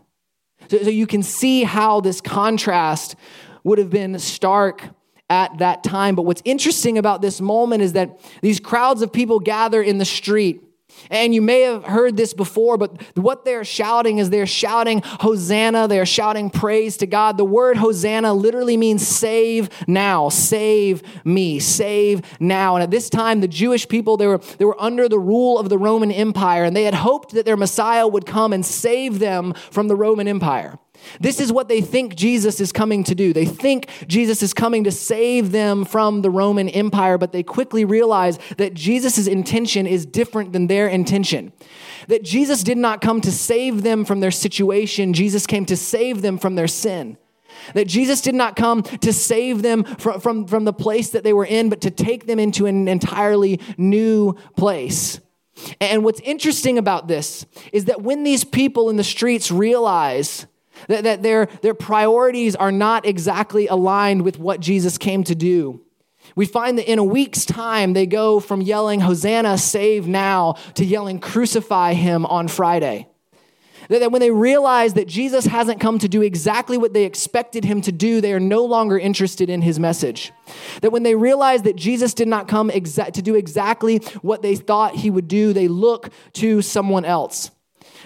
So, 0.70 0.84
so 0.84 0.90
you 0.90 1.08
can 1.08 1.24
see 1.24 1.64
how 1.64 2.02
this 2.02 2.20
contrast 2.22 3.16
would 3.64 3.78
have 3.78 3.90
been 3.90 4.20
stark 4.20 4.84
at 5.30 5.58
that 5.60 5.84
time. 5.84 6.16
But 6.16 6.24
what's 6.24 6.42
interesting 6.46 6.98
about 6.98 7.22
this 7.22 7.40
moment 7.40 7.82
is 7.82 7.94
that 7.94 8.20
these 8.42 8.60
crowds 8.60 9.02
of 9.02 9.12
people 9.12 9.40
gather 9.40 9.82
in 9.82 9.98
the 9.98 10.06
street. 10.06 10.62
And 11.10 11.34
you 11.34 11.42
may 11.42 11.62
have 11.62 11.84
heard 11.84 12.18
this 12.18 12.34
before, 12.34 12.78
but 12.78 13.02
what 13.18 13.46
they're 13.46 13.66
shouting 13.66 14.18
is 14.18 14.30
they're 14.30 14.46
shouting 14.46 15.02
Hosanna. 15.04 15.88
They're 15.88 16.06
shouting 16.06 16.50
praise 16.50 16.98
to 16.98 17.08
God. 17.08 17.38
The 17.38 17.46
word 17.46 17.78
Hosanna 17.78 18.34
literally 18.34 18.78
means 18.78 19.08
save 19.08 19.70
now, 19.88 20.30
save 20.30 21.04
me, 21.26 21.60
save 21.60 22.22
now. 22.40 22.76
And 22.76 22.84
at 22.84 22.92
this 22.92 23.10
time, 23.10 23.42
the 23.42 23.48
Jewish 23.48 23.88
people, 23.88 24.18
they 24.18 24.28
were, 24.28 24.40
they 24.58 24.66
were 24.66 24.82
under 24.82 25.08
the 25.10 25.20
rule 25.20 25.60
of 25.60 25.70
the 25.70 25.78
Roman 25.78 26.12
Empire, 26.12 26.64
and 26.64 26.76
they 26.76 26.84
had 26.84 26.94
hoped 26.94 27.32
that 27.32 27.46
their 27.46 27.58
Messiah 27.58 28.08
would 28.08 28.26
come 28.26 28.54
and 28.54 28.66
save 28.66 29.20
them 29.20 29.54
from 29.72 29.88
the 29.88 29.96
Roman 29.96 30.28
Empire. 30.28 30.80
This 31.20 31.40
is 31.40 31.52
what 31.52 31.68
they 31.68 31.82
think 31.82 32.16
Jesus 32.16 32.60
is 32.60 32.72
coming 32.72 33.04
to 33.06 33.16
do. 33.16 33.34
They 33.34 33.46
think 33.46 33.90
Jesus 34.08 34.42
is 34.42 34.54
coming 34.54 34.84
to 34.86 34.92
save 34.92 35.52
them 35.52 35.86
from 35.86 36.22
the 36.22 36.30
Roman 36.30 36.70
Empire, 36.70 37.18
but 37.18 37.32
they 37.32 37.44
quickly 37.44 37.86
realize 37.86 38.40
that 38.58 38.74
Jesus' 38.74 39.28
intention 39.28 39.88
is 39.88 40.06
different 40.06 40.54
than 40.54 40.68
their 40.68 40.88
intention. 40.88 41.52
That 42.08 42.24
Jesus 42.24 42.64
did 42.64 42.78
not 42.78 43.02
come 43.02 43.22
to 43.22 43.32
save 43.32 43.84
them 43.84 44.06
from 44.06 44.20
their 44.20 44.32
situation, 44.32 45.14
Jesus 45.14 45.48
came 45.48 45.66
to 45.66 45.78
save 45.78 46.22
them 46.22 46.38
from 46.38 46.56
their 46.56 46.68
sin. 46.68 47.18
That 47.76 47.88
Jesus 47.88 48.22
did 48.22 48.36
not 48.36 48.56
come 48.56 48.84
to 48.84 49.14
save 49.14 49.62
them 49.62 49.84
from, 49.84 50.20
from, 50.20 50.48
from 50.48 50.66
the 50.66 50.74
place 50.74 51.10
that 51.12 51.24
they 51.24 51.34
were 51.34 51.46
in, 51.46 51.70
but 51.70 51.82
to 51.82 51.92
take 51.92 52.26
them 52.26 52.40
into 52.40 52.66
an 52.66 52.88
entirely 52.88 53.60
new 53.78 54.34
place. 54.58 55.20
And 55.80 56.04
what's 56.04 56.20
interesting 56.22 56.78
about 56.78 57.08
this 57.08 57.46
is 57.72 57.86
that 57.86 58.02
when 58.02 58.24
these 58.24 58.44
people 58.44 58.90
in 58.90 58.98
the 58.98 59.04
streets 59.04 59.52
realize 59.52 60.48
that, 60.88 61.04
that 61.04 61.24
their, 61.24 61.48
their 61.62 61.74
priorities 61.74 62.56
are 62.56 62.72
not 62.72 63.06
exactly 63.06 63.68
aligned 63.68 64.24
with 64.24 64.40
what 64.40 64.60
Jesus 64.60 64.98
came 64.98 65.24
to 65.26 65.36
do. 65.36 65.82
We 66.36 66.46
find 66.46 66.78
that 66.78 66.92
in 66.92 67.00
a 67.00 67.04
week's 67.04 67.46
time, 67.46 67.94
they 67.94 68.06
go 68.06 68.40
from 68.40 68.62
yelling, 68.62 69.02
Hosanna, 69.02 69.58
save 69.58 70.08
now, 70.08 70.56
to 70.76 70.86
yelling, 70.86 71.20
crucify 71.20 71.94
him 71.94 72.26
on 72.26 72.48
Friday. 72.48 73.08
That 73.90 74.12
when 74.12 74.22
they 74.22 74.32
realize 74.32 74.94
that 74.94 75.08
Jesus 75.08 75.46
hasn't 75.46 75.82
come 75.82 76.00
to 76.00 76.08
do 76.08 76.22
exactly 76.22 76.78
what 76.78 76.94
they 76.94 77.04
expected 77.04 77.66
him 77.66 77.82
to 77.82 77.92
do, 77.92 78.22
they 78.22 78.34
are 78.34 78.40
no 78.40 78.64
longer 78.64 78.98
interested 78.98 79.50
in 79.50 79.62
his 79.62 79.80
message. 79.80 80.32
That 80.82 80.92
when 80.92 81.04
they 81.04 81.16
realize 81.16 81.64
that 81.64 81.76
Jesus 81.76 82.14
did 82.14 82.30
not 82.30 82.48
come 82.48 82.70
exa- 82.70 83.12
to 83.12 83.22
do 83.22 83.36
exactly 83.36 83.98
what 84.22 84.42
they 84.42 84.56
thought 84.56 84.96
he 84.96 85.10
would 85.10 85.28
do, 85.28 85.52
they 85.52 85.68
look 85.68 86.10
to 86.34 86.62
someone 86.62 87.04
else. 87.04 87.52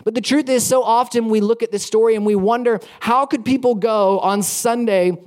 But 0.03 0.15
the 0.15 0.21
truth 0.21 0.49
is, 0.49 0.65
so 0.65 0.83
often 0.83 1.29
we 1.29 1.41
look 1.41 1.63
at 1.63 1.71
this 1.71 1.85
story 1.85 2.15
and 2.15 2.25
we 2.25 2.35
wonder 2.35 2.79
how 2.99 3.25
could 3.25 3.45
people 3.45 3.75
go 3.75 4.19
on 4.19 4.43
Sunday? 4.43 5.17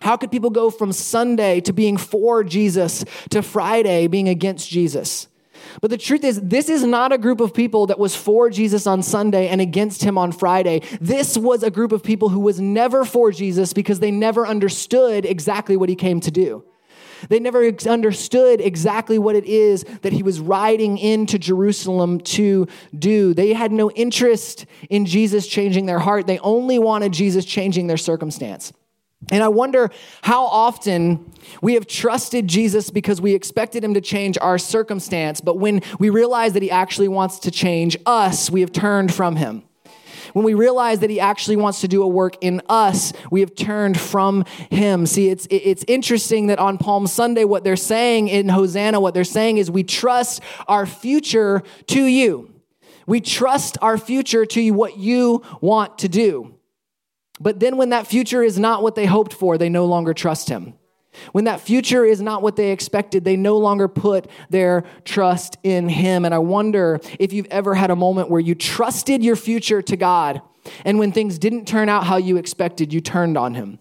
How 0.00 0.16
could 0.16 0.30
people 0.30 0.50
go 0.50 0.70
from 0.70 0.92
Sunday 0.92 1.60
to 1.62 1.72
being 1.72 1.96
for 1.96 2.42
Jesus 2.42 3.04
to 3.30 3.42
Friday 3.42 4.06
being 4.06 4.28
against 4.28 4.68
Jesus? 4.68 5.28
But 5.80 5.90
the 5.90 5.98
truth 5.98 6.24
is, 6.24 6.40
this 6.40 6.68
is 6.68 6.84
not 6.84 7.12
a 7.12 7.18
group 7.18 7.40
of 7.40 7.54
people 7.54 7.86
that 7.86 7.98
was 7.98 8.14
for 8.14 8.50
Jesus 8.50 8.86
on 8.86 9.02
Sunday 9.02 9.48
and 9.48 9.60
against 9.60 10.02
him 10.02 10.18
on 10.18 10.32
Friday. 10.32 10.82
This 11.00 11.38
was 11.38 11.62
a 11.62 11.70
group 11.70 11.92
of 11.92 12.02
people 12.02 12.28
who 12.28 12.40
was 12.40 12.60
never 12.60 13.04
for 13.04 13.30
Jesus 13.30 13.72
because 13.72 14.00
they 14.00 14.10
never 14.10 14.46
understood 14.46 15.24
exactly 15.24 15.76
what 15.76 15.88
he 15.88 15.94
came 15.94 16.20
to 16.20 16.30
do. 16.30 16.64
They 17.28 17.40
never 17.40 17.70
understood 17.86 18.60
exactly 18.60 19.18
what 19.18 19.36
it 19.36 19.44
is 19.44 19.84
that 20.02 20.12
he 20.12 20.22
was 20.22 20.40
riding 20.40 20.98
into 20.98 21.38
Jerusalem 21.38 22.20
to 22.20 22.66
do. 22.98 23.34
They 23.34 23.52
had 23.52 23.72
no 23.72 23.90
interest 23.92 24.66
in 24.90 25.06
Jesus 25.06 25.46
changing 25.46 25.86
their 25.86 25.98
heart, 25.98 26.26
they 26.26 26.38
only 26.40 26.78
wanted 26.78 27.12
Jesus 27.12 27.44
changing 27.44 27.86
their 27.86 27.96
circumstance. 27.96 28.72
And 29.30 29.42
I 29.42 29.48
wonder 29.48 29.90
how 30.22 30.46
often 30.46 31.32
we 31.60 31.74
have 31.74 31.86
trusted 31.86 32.48
Jesus 32.48 32.90
because 32.90 33.20
we 33.20 33.34
expected 33.34 33.84
him 33.84 33.94
to 33.94 34.00
change 34.00 34.36
our 34.40 34.58
circumstance, 34.58 35.40
but 35.40 35.58
when 35.58 35.82
we 35.98 36.10
realize 36.10 36.54
that 36.54 36.62
he 36.62 36.70
actually 36.70 37.08
wants 37.08 37.38
to 37.40 37.50
change 37.50 37.96
us, 38.04 38.50
we 38.50 38.60
have 38.62 38.72
turned 38.72 39.14
from 39.14 39.36
him. 39.36 39.62
When 40.32 40.44
we 40.44 40.54
realize 40.54 41.00
that 41.00 41.10
he 41.10 41.20
actually 41.20 41.56
wants 41.56 41.80
to 41.82 41.88
do 41.88 42.02
a 42.02 42.08
work 42.08 42.36
in 42.40 42.62
us, 42.68 43.12
we 43.30 43.40
have 43.40 43.54
turned 43.54 44.00
from 44.00 44.44
him. 44.70 45.06
See, 45.06 45.28
it's, 45.28 45.46
it's 45.50 45.84
interesting 45.86 46.46
that 46.46 46.58
on 46.58 46.78
Palm 46.78 47.06
Sunday, 47.06 47.44
what 47.44 47.64
they're 47.64 47.76
saying 47.76 48.28
in 48.28 48.48
Hosanna, 48.48 49.00
what 49.00 49.14
they're 49.14 49.24
saying 49.24 49.58
is 49.58 49.70
we 49.70 49.84
trust 49.84 50.42
our 50.66 50.86
future 50.86 51.62
to 51.88 52.04
you. 52.04 52.52
We 53.06 53.20
trust 53.20 53.78
our 53.82 53.98
future 53.98 54.46
to 54.46 54.60
you, 54.60 54.74
what 54.74 54.96
you 54.96 55.42
want 55.60 55.98
to 55.98 56.08
do. 56.08 56.54
But 57.40 57.58
then 57.60 57.76
when 57.76 57.90
that 57.90 58.06
future 58.06 58.42
is 58.42 58.58
not 58.58 58.82
what 58.82 58.94
they 58.94 59.06
hoped 59.06 59.34
for, 59.34 59.58
they 59.58 59.68
no 59.68 59.84
longer 59.86 60.14
trust 60.14 60.48
him. 60.48 60.74
When 61.32 61.44
that 61.44 61.60
future 61.60 62.04
is 62.04 62.20
not 62.20 62.42
what 62.42 62.56
they 62.56 62.70
expected, 62.70 63.24
they 63.24 63.36
no 63.36 63.58
longer 63.58 63.88
put 63.88 64.28
their 64.50 64.84
trust 65.04 65.58
in 65.62 65.88
Him. 65.88 66.24
And 66.24 66.34
I 66.34 66.38
wonder 66.38 67.00
if 67.18 67.32
you've 67.32 67.48
ever 67.50 67.74
had 67.74 67.90
a 67.90 67.96
moment 67.96 68.30
where 68.30 68.40
you 68.40 68.54
trusted 68.54 69.22
your 69.22 69.36
future 69.36 69.82
to 69.82 69.96
God, 69.96 70.40
and 70.84 70.98
when 70.98 71.12
things 71.12 71.38
didn't 71.38 71.66
turn 71.66 71.88
out 71.88 72.04
how 72.04 72.16
you 72.16 72.36
expected, 72.36 72.92
you 72.92 73.00
turned 73.00 73.36
on 73.36 73.54
Him. 73.54 73.78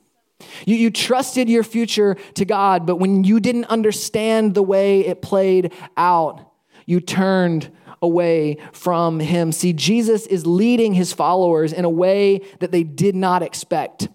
You, 0.65 0.75
you 0.75 0.89
trusted 0.89 1.49
your 1.49 1.63
future 1.63 2.15
to 2.33 2.45
God, 2.45 2.85
but 2.85 2.97
when 2.97 3.23
you 3.23 3.39
didn't 3.39 3.65
understand 3.65 4.55
the 4.55 4.63
way 4.63 5.01
it 5.01 5.21
played 5.21 5.73
out, 5.95 6.51
you 6.85 6.99
turned 6.99 7.71
away 8.01 8.57
from 8.71 9.19
Him. 9.19 9.51
See, 9.51 9.73
Jesus 9.73 10.25
is 10.25 10.45
leading 10.47 10.93
His 10.93 11.13
followers 11.13 11.71
in 11.71 11.85
a 11.85 11.89
way 11.89 12.41
that 12.59 12.71
they 12.71 12.83
did 12.83 13.15
not 13.15 13.43
expect. 13.43 14.09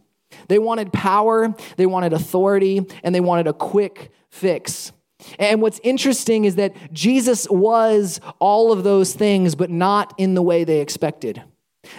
They 0.48 0.58
wanted 0.58 0.92
power, 0.92 1.54
they 1.76 1.86
wanted 1.86 2.12
authority, 2.12 2.86
and 3.02 3.14
they 3.14 3.20
wanted 3.20 3.46
a 3.46 3.52
quick 3.52 4.10
fix. 4.30 4.92
And 5.38 5.62
what's 5.62 5.80
interesting 5.82 6.44
is 6.44 6.56
that 6.56 6.92
Jesus 6.92 7.48
was 7.48 8.20
all 8.38 8.72
of 8.72 8.84
those 8.84 9.14
things, 9.14 9.54
but 9.54 9.70
not 9.70 10.14
in 10.18 10.34
the 10.34 10.42
way 10.42 10.64
they 10.64 10.80
expected. 10.80 11.42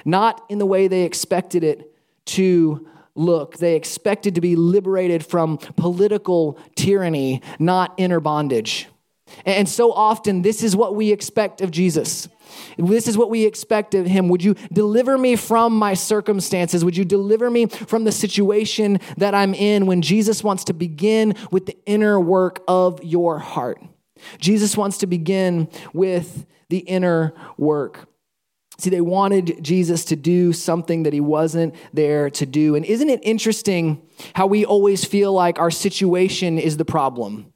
Not 0.06 0.44
in 0.50 0.60
the 0.60 0.66
way 0.66 0.88
they 0.88 1.04
expected 1.04 1.64
it 1.64 1.94
to 2.28 2.88
look. 3.16 3.58
They 3.58 3.76
expected 3.76 4.36
to 4.36 4.42
be 4.42 4.56
liberated 4.56 5.26
from 5.26 5.58
political 5.58 6.60
tyranny, 6.76 7.42
not 7.58 7.94
inner 7.98 8.20
bondage. 8.20 8.88
And 9.46 9.68
so 9.68 9.92
often, 9.92 10.42
this 10.42 10.64
is 10.64 10.76
what 10.76 10.96
we 10.96 11.12
expect 11.12 11.62
of 11.62 11.72
Jesus. 11.72 12.28
This 12.78 13.08
is 13.08 13.18
what 13.18 13.30
we 13.30 13.46
expect 13.46 13.94
of 13.94 14.06
him. 14.06 14.30
Would 14.30 14.44
you 14.44 14.56
deliver 14.72 15.18
me 15.18 15.36
from 15.36 15.76
my 15.76 15.94
circumstances? 15.94 16.84
Would 16.84 16.98
you 16.98 17.06
deliver 17.06 17.50
me 17.50 17.66
from 17.66 18.04
the 18.04 18.12
situation 18.12 19.00
that 19.18 19.36
I'm 19.36 19.54
in 19.54 19.86
when 19.86 20.02
Jesus 20.02 20.44
wants 20.44 20.64
to 20.66 20.74
begin 20.74 21.36
with 21.52 21.66
the 21.66 21.78
inner 21.86 22.20
work 22.20 22.64
of 22.68 23.04
your 23.04 23.40
heart? 23.40 23.82
Jesus 24.40 24.76
wants 24.76 25.00
to 25.00 25.08
begin 25.08 25.70
with 25.94 26.46
the 26.70 26.80
inner 26.80 27.34
work. 27.58 28.08
See, 28.80 28.90
they 28.92 29.02
wanted 29.02 29.64
Jesus 29.64 30.06
to 30.06 30.16
do 30.16 30.54
something 30.54 31.04
that 31.04 31.14
he 31.14 31.20
wasn't 31.20 31.74
there 31.94 32.30
to 32.32 32.46
do. 32.46 32.76
And 32.76 32.86
isn't 32.86 33.10
it 33.10 33.20
interesting 33.24 34.02
how 34.36 34.46
we 34.46 34.66
always 34.66 35.04
feel 35.04 35.34
like 35.34 35.58
our 35.58 35.72
situation 35.72 36.60
is 36.60 36.78
the 36.78 36.86
problem? 36.86 37.54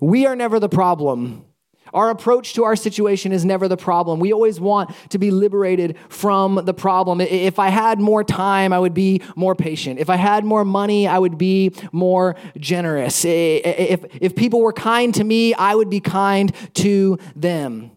We 0.00 0.26
are 0.26 0.34
never 0.34 0.58
the 0.58 0.68
problem. 0.68 1.44
Our 1.92 2.10
approach 2.10 2.54
to 2.54 2.64
our 2.64 2.76
situation 2.76 3.32
is 3.32 3.44
never 3.44 3.66
the 3.66 3.76
problem. 3.76 4.20
We 4.20 4.32
always 4.32 4.60
want 4.60 4.90
to 5.10 5.18
be 5.18 5.30
liberated 5.30 5.96
from 6.08 6.60
the 6.64 6.74
problem. 6.74 7.20
If 7.20 7.58
I 7.58 7.68
had 7.68 7.98
more 7.98 8.22
time, 8.22 8.72
I 8.72 8.78
would 8.78 8.94
be 8.94 9.22
more 9.34 9.54
patient. 9.54 9.98
If 9.98 10.08
I 10.08 10.16
had 10.16 10.44
more 10.44 10.64
money, 10.64 11.08
I 11.08 11.18
would 11.18 11.36
be 11.36 11.72
more 11.92 12.36
generous. 12.56 13.24
If, 13.24 14.04
if 14.20 14.36
people 14.36 14.60
were 14.60 14.72
kind 14.72 15.12
to 15.16 15.24
me, 15.24 15.52
I 15.54 15.74
would 15.74 15.90
be 15.90 16.00
kind 16.00 16.54
to 16.74 17.18
them. 17.34 17.90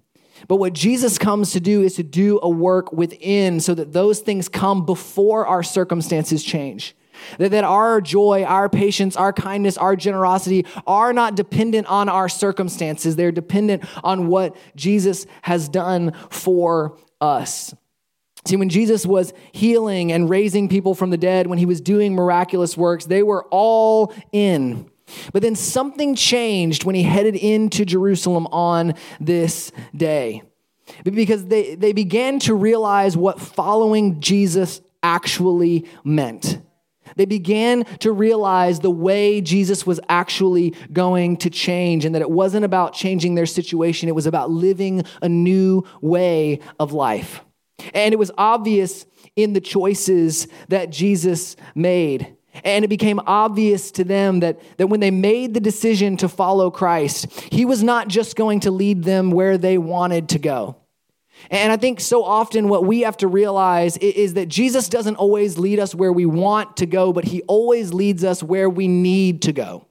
But 0.48 0.58
what 0.58 0.74
Jesus 0.74 1.18
comes 1.18 1.52
to 1.52 1.60
do 1.60 1.82
is 1.82 1.96
to 1.96 2.04
do 2.04 2.40
a 2.42 2.50
work 2.50 2.92
within 2.92 3.60
so 3.60 3.74
that 3.76 3.94
those 3.94 4.20
things 4.20 4.50
come 4.50 4.86
before 4.86 5.46
our 5.46 5.64
circumstances 5.64 6.44
change. 6.44 6.96
That, 7.38 7.52
that 7.52 7.64
our 7.64 8.02
joy, 8.02 8.44
our 8.44 8.70
patience, 8.70 9.16
our 9.16 9.34
kindness, 9.34 9.78
our 9.78 9.96
generosity 9.96 10.66
are 10.86 11.14
not 11.14 11.36
dependent 11.36 11.88
on 11.88 12.10
our 12.10 12.30
circumstances. 12.30 13.16
They're 13.16 13.32
dependent 13.32 13.84
on 14.04 14.28
what 14.28 14.56
Jesus 14.76 15.26
has 15.44 15.70
done 15.70 16.14
for 16.30 16.98
us. 17.22 17.74
See, 18.46 18.58
when 18.58 18.70
Jesus 18.70 19.06
was 19.06 19.34
healing 19.54 20.12
and 20.12 20.30
raising 20.30 20.68
people 20.68 20.96
from 20.96 21.12
the 21.12 21.18
dead, 21.18 21.48
when 21.48 21.60
he 21.60 21.66
was 21.66 21.80
doing 21.80 22.14
miraculous 22.14 22.76
works, 22.76 23.06
they 23.06 23.24
were 23.24 23.46
all 23.52 24.14
in. 24.34 24.90
But 25.32 25.42
then 25.42 25.56
something 25.56 26.16
changed 26.16 26.84
when 26.84 26.96
he 26.96 27.04
headed 27.04 27.36
into 27.36 27.86
Jerusalem 27.86 28.48
on 28.48 28.96
this 29.20 29.72
day. 29.96 30.44
Because 31.04 31.46
they, 31.46 31.76
they 31.76 31.94
began 31.94 32.40
to 32.40 32.54
realize 32.54 33.16
what 33.16 33.40
following 33.40 34.20
Jesus 34.20 34.82
actually 35.02 35.86
meant. 36.04 36.62
They 37.16 37.26
began 37.26 37.86
to 38.00 38.12
realize 38.12 38.80
the 38.80 38.92
way 38.92 39.42
Jesus 39.42 39.86
was 39.86 40.00
actually 40.10 40.76
going 40.92 41.38
to 41.38 41.50
change 41.50 42.06
and 42.06 42.16
that 42.16 42.22
it 42.22 42.32
wasn't 42.32 42.66
about 42.66 42.94
changing 42.94 43.36
their 43.36 43.46
situation, 43.46 44.10
it 44.10 44.16
was 44.16 44.28
about 44.28 44.52
living 44.52 45.04
a 45.22 45.30
new 45.30 45.84
way 46.02 46.60
of 46.80 46.94
life. 46.94 47.42
And 47.94 48.14
it 48.14 48.18
was 48.18 48.32
obvious 48.38 49.06
in 49.36 49.54
the 49.54 49.62
choices 49.62 50.48
that 50.70 50.90
Jesus 50.90 51.56
made. 51.76 52.36
And 52.64 52.86
it 52.86 52.88
became 52.88 53.20
obvious 53.26 53.92
to 53.92 54.04
them 54.04 54.42
that, 54.42 54.60
that 54.78 54.88
when 54.88 55.00
they 55.00 55.12
made 55.12 55.54
the 55.54 55.60
decision 55.60 56.18
to 56.18 56.30
follow 56.30 56.70
Christ, 56.70 57.32
he 57.52 57.66
was 57.66 57.82
not 57.82 58.08
just 58.08 58.36
going 58.36 58.60
to 58.62 58.72
lead 58.72 59.04
them 59.04 59.32
where 59.32 59.58
they 59.58 59.78
wanted 59.80 60.30
to 60.30 60.40
go. 60.40 60.78
And 61.50 61.72
I 61.72 61.78
think 61.78 62.00
so 62.00 62.24
often 62.24 62.70
what 62.70 62.86
we 62.86 63.02
have 63.02 63.18
to 63.18 63.28
realize 63.28 63.98
is 63.98 64.36
that 64.36 64.48
Jesus 64.48 64.90
doesn't 64.90 65.16
always 65.16 65.58
lead 65.58 65.80
us 65.80 65.94
where 65.94 66.14
we 66.14 66.26
want 66.26 66.78
to 66.78 66.86
go, 66.86 67.14
but 67.14 67.26
he 67.26 67.42
always 67.44 67.94
leads 67.94 68.24
us 68.24 68.42
where 68.42 68.70
we 68.70 68.88
need 68.88 69.42
to 69.44 69.54
go. 69.54 69.86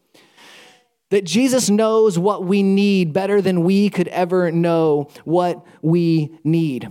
That 1.11 1.25
Jesus 1.25 1.69
knows 1.69 2.19
what 2.19 2.45
we 2.45 2.63
need 2.63 3.13
better 3.13 3.43
than 3.43 3.65
we 3.65 3.91
could 3.91 4.09
ever 4.09 4.51
know 4.51 5.11
what 5.25 5.65
we 5.83 6.39
need. 6.43 6.89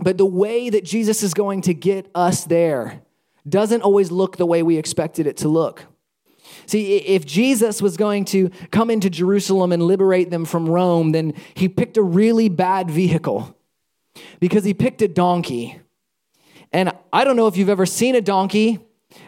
But 0.00 0.18
the 0.18 0.26
way 0.26 0.70
that 0.70 0.84
Jesus 0.84 1.22
is 1.22 1.34
going 1.34 1.62
to 1.62 1.74
get 1.74 2.10
us 2.14 2.44
there 2.44 3.02
doesn't 3.48 3.82
always 3.82 4.10
look 4.10 4.36
the 4.36 4.46
way 4.46 4.62
we 4.62 4.76
expected 4.76 5.26
it 5.26 5.36
to 5.38 5.48
look. 5.48 5.84
See, 6.66 6.96
if 6.96 7.24
Jesus 7.26 7.80
was 7.80 7.96
going 7.96 8.24
to 8.26 8.50
come 8.70 8.90
into 8.90 9.08
Jerusalem 9.08 9.70
and 9.70 9.82
liberate 9.82 10.30
them 10.30 10.44
from 10.44 10.68
Rome, 10.68 11.12
then 11.12 11.34
he 11.54 11.68
picked 11.68 11.96
a 11.96 12.02
really 12.02 12.48
bad 12.48 12.90
vehicle 12.90 13.56
because 14.40 14.64
he 14.64 14.74
picked 14.74 15.02
a 15.02 15.08
donkey. 15.08 15.80
And 16.72 16.92
I 17.12 17.24
don't 17.24 17.36
know 17.36 17.46
if 17.46 17.56
you've 17.56 17.68
ever 17.68 17.86
seen 17.86 18.14
a 18.14 18.20
donkey, 18.20 18.78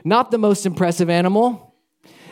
not 0.05 0.31
the 0.31 0.38
most 0.38 0.66
impressive 0.66 1.11
animal 1.11 1.66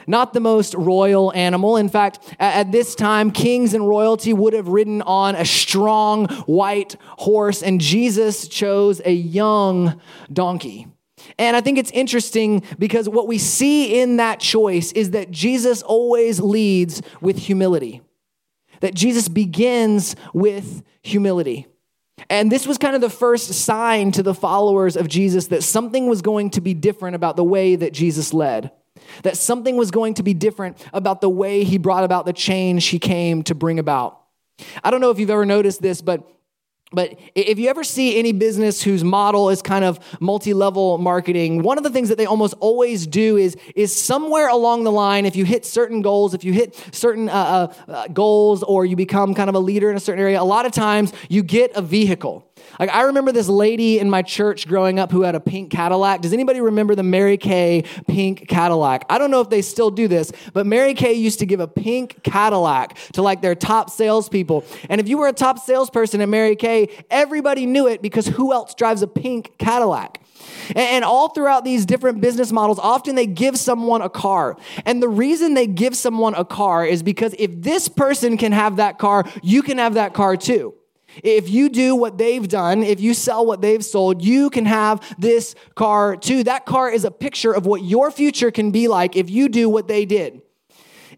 not 0.07 0.33
the 0.33 0.41
most 0.41 0.75
royal 0.75 1.33
animal. 1.35 1.77
In 1.77 1.89
fact, 1.89 2.19
at 2.39 2.73
this 2.73 2.95
time, 2.95 3.31
kings 3.31 3.75
and 3.75 3.89
royalty 3.89 4.33
would 4.33 4.53
have 4.53 4.69
ridden 4.69 5.03
on 5.03 5.35
a 5.35 5.45
strong 5.45 6.27
white 6.47 6.97
horse, 7.19 7.63
and 7.63 7.81
Jesus 7.81 8.49
chose 8.49 9.01
a 9.05 9.13
young 9.13 10.01
donkey. 10.33 10.87
And 11.39 11.57
I 11.57 11.61
think 11.61 11.79
it's 11.79 11.91
interesting 11.93 12.63
because 12.79 13.09
what 13.09 13.27
we 13.27 13.39
see 13.39 14.01
in 14.01 14.19
that 14.19 14.41
choice 14.41 14.93
is 14.93 15.13
that 15.13 15.31
Jesus 15.31 15.83
always 15.83 16.39
leads 16.39 17.01
with 17.21 17.39
humility, 17.39 18.03
that 18.81 18.95
Jesus 18.95 19.29
begins 19.29 20.17
with 20.35 20.83
humility. 21.03 21.67
And 22.31 22.51
this 22.51 22.67
was 22.67 22.79
kind 22.79 22.95
of 22.95 23.01
the 23.01 23.11
first 23.11 23.53
sign 23.53 24.13
to 24.13 24.23
the 24.23 24.35
followers 24.35 24.97
of 24.97 25.09
Jesus 25.09 25.49
that 25.49 25.63
something 25.63 26.07
was 26.07 26.23
going 26.23 26.51
to 26.51 26.61
be 26.61 26.75
different 26.75 27.17
about 27.17 27.37
the 27.37 27.45
way 27.45 27.77
that 27.77 27.93
Jesus 27.93 28.33
led 28.33 28.71
that 29.23 29.37
something 29.37 29.77
was 29.77 29.91
going 29.91 30.15
to 30.15 30.23
be 30.23 30.35
different 30.35 30.77
about 30.93 31.21
the 31.21 31.29
way 31.29 31.65
he 31.65 31.79
brought 31.79 32.05
about 32.05 32.27
the 32.27 32.33
change 32.33 32.87
he 32.87 32.99
came 32.99 33.43
to 33.45 33.55
bring 33.55 33.79
about. 33.79 34.21
I 34.83 34.91
don't 34.91 35.01
know 35.01 35.11
if 35.11 35.19
you've 35.19 35.31
ever 35.31 35.45
noticed 35.45 35.83
this, 35.83 36.01
but 36.01 36.29
but 36.95 37.19
if 37.35 37.59
you 37.59 37.69
ever 37.69 37.85
see 37.85 38.19
any 38.19 38.33
business 38.33 38.83
whose 38.83 39.05
model 39.05 39.51
is 39.51 39.63
kind 39.63 39.85
of 39.85 39.99
multi-level 40.21 40.99
marketing, 40.99 41.63
one 41.63 41.79
of 41.79 41.85
the 41.85 41.91
things 41.91 42.09
that 42.09 42.19
they 42.19 42.27
almost 42.27 42.55
always 42.61 43.07
do 43.07 43.37
is, 43.37 43.57
is 43.75 43.95
somewhere 43.95 44.49
along 44.49 44.85
the 44.85 44.93
line, 44.93 45.27
if 45.27 45.37
you 45.37 45.45
hit 45.45 45.65
certain 45.65 46.03
goals, 46.03 46.35
if 46.35 46.45
you 46.45 46.53
hit 46.53 46.75
certain 46.93 47.29
uh, 47.29 47.33
uh, 47.89 47.91
uh 47.91 48.09
goals 48.09 48.63
or 48.63 48.85
you 48.85 48.97
become 48.97 49.35
kind 49.35 49.49
of 49.49 49.55
a 49.55 49.61
leader 49.61 49.91
in 49.91 49.97
a 49.97 50.01
certain 50.01 50.23
area, 50.23 50.41
a 50.41 50.43
lot 50.43 50.67
of 50.67 50.73
times 50.73 51.13
you 51.29 51.43
get 51.43 51.73
a 51.75 51.83
vehicle. 51.83 52.49
Like 52.79 52.91
I 52.91 53.03
remember 53.03 53.33
this 53.33 53.49
lady 53.49 53.99
in 53.99 54.11
my 54.11 54.23
church 54.23 54.67
growing 54.67 54.99
up 54.99 55.11
who 55.11 55.23
had 55.23 55.35
a 55.35 55.41
pink 55.41 55.71
Cadillac. 55.71 56.21
Does 56.21 56.33
anybody 56.33 56.61
remember 56.61 56.95
the 56.95 57.03
Mary 57.03 57.37
Kay 57.37 57.85
pink 58.07 58.49
Cadillac? 58.49 59.05
I 59.09 59.19
don't 59.19 59.31
know 59.31 59.41
if 59.41 59.51
they 59.51 59.63
still 59.63 59.91
do 59.91 60.09
this, 60.09 60.33
but 60.53 60.67
Mary 60.67 60.95
Kay 60.95 61.15
used 61.15 61.39
to 61.41 61.47
give 61.47 61.61
a 61.61 61.69
pink 61.69 62.23
Cadillac 62.23 62.97
to 63.13 63.23
like 63.23 63.43
their 63.43 63.55
top 63.55 63.91
salespeople. 63.91 64.65
And 64.89 65.01
if 65.01 65.09
you 65.09 65.19
were 65.19 65.29
a 65.29 65.33
top 65.33 65.59
salesperson 65.59 66.21
at 66.21 66.29
Mary 66.29 66.57
Kay, 66.57 66.89
everybody 67.11 67.67
knew 67.67 67.87
it 67.89 68.03
because 68.03 68.27
who 68.27 68.53
else 68.53 68.75
drives 68.75 69.03
a 69.03 69.07
pink 69.07 69.59
Cadillac? 69.59 70.21
And 70.75 71.05
all 71.05 71.29
throughout 71.29 71.65
these 71.65 71.87
different 71.87 72.21
business 72.21 72.53
models, 72.53 72.79
often 72.79 73.15
they 73.15 73.27
give 73.27 73.59
someone 73.59 74.03
a 74.03 74.09
car. 74.09 74.57
And 74.85 75.03
the 75.03 75.09
reason 75.09 75.55
they 75.55 75.67
give 75.67 75.97
someone 75.97 76.35
a 76.35 76.45
car 76.45 76.85
is 76.85 77.03
because 77.03 77.35
if 77.39 77.51
this 77.63 77.89
person 77.89 78.37
can 78.37 78.53
have 78.53 78.77
that 78.77 78.99
car, 78.99 79.25
you 79.43 79.63
can 79.63 79.79
have 79.79 79.95
that 79.95 80.15
car 80.15 80.37
too. 80.37 80.75
If 81.23 81.49
you 81.49 81.69
do 81.69 81.95
what 81.95 82.19
they've 82.19 82.47
done, 82.47 82.83
if 82.83 83.01
you 83.01 83.15
sell 83.15 83.47
what 83.47 83.61
they've 83.61 83.85
sold, 83.85 84.23
you 84.23 84.51
can 84.51 84.67
have 84.67 85.01
this 85.19 85.55
car 85.75 86.17
too. 86.17 86.45
That 86.45 86.67
car 86.67 86.91
is 86.91 87.05
a 87.05 87.11
picture 87.11 87.53
of 87.53 87.67
what 87.67 87.83
your 87.83 88.11
future 88.11 88.51
can 88.51 88.71
be 88.71 88.89
like 88.89 89.17
if 89.17 89.31
you 89.31 89.49
do 89.49 89.69
what 89.69 89.89
they 89.89 90.05
did. 90.05 90.43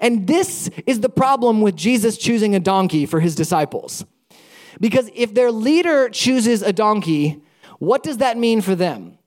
And 0.01 0.27
this 0.27 0.69
is 0.87 1.01
the 1.01 1.09
problem 1.09 1.61
with 1.63 1.77
Jesus 1.77 2.19
choosing 2.19 2.55
a 2.55 2.61
donkey 2.61 3.07
for 3.07 3.21
his 3.21 3.35
disciples. 3.35 4.05
Because 4.79 5.11
if 5.15 5.33
their 5.33 5.51
leader 5.51 6.11
chooses 6.11 6.63
a 6.63 6.73
donkey, 6.73 7.43
what 7.79 8.03
does 8.03 8.19
that 8.19 8.37
mean 8.37 8.61
for 8.61 8.75
them? 8.75 9.19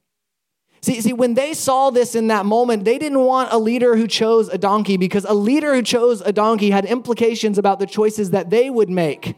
See, 0.81 1.01
see, 1.01 1.11
when 1.11 1.33
they 1.33 1.53
saw 1.53 1.89
this 1.89 2.15
in 2.15 2.27
that 2.27 2.45
moment, 2.45 2.85
they 2.85 2.97
didn't 2.97 3.19
want 3.19 3.51
a 3.51 3.57
leader 3.57 3.97
who 3.97 4.07
chose 4.07 4.47
a 4.47 4.57
donkey 4.57 4.95
because 4.95 5.25
a 5.25 5.33
leader 5.33 5.73
who 5.73 5.81
chose 5.81 6.21
a 6.21 6.31
donkey 6.31 6.69
had 6.69 6.85
implications 6.85 7.57
about 7.57 7.79
the 7.79 7.85
choices 7.85 8.31
that 8.31 8.49
they 8.49 8.69
would 8.69 8.89
make 8.89 9.35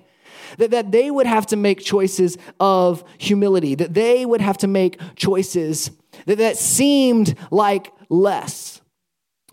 that, 0.58 0.72
that 0.72 0.92
they 0.92 1.12
would 1.12 1.28
have 1.28 1.46
to 1.48 1.56
make 1.56 1.80
choices 1.80 2.38
of 2.60 3.04
humility, 3.18 3.76
that 3.76 3.94
they 3.94 4.26
would 4.26 4.42
have 4.42 4.58
to 4.60 4.68
make 4.68 5.00
choices 5.16 5.92
that, 6.26 6.38
that 6.38 6.58
seemed 6.58 7.36
like 7.52 7.92
less. 8.10 8.82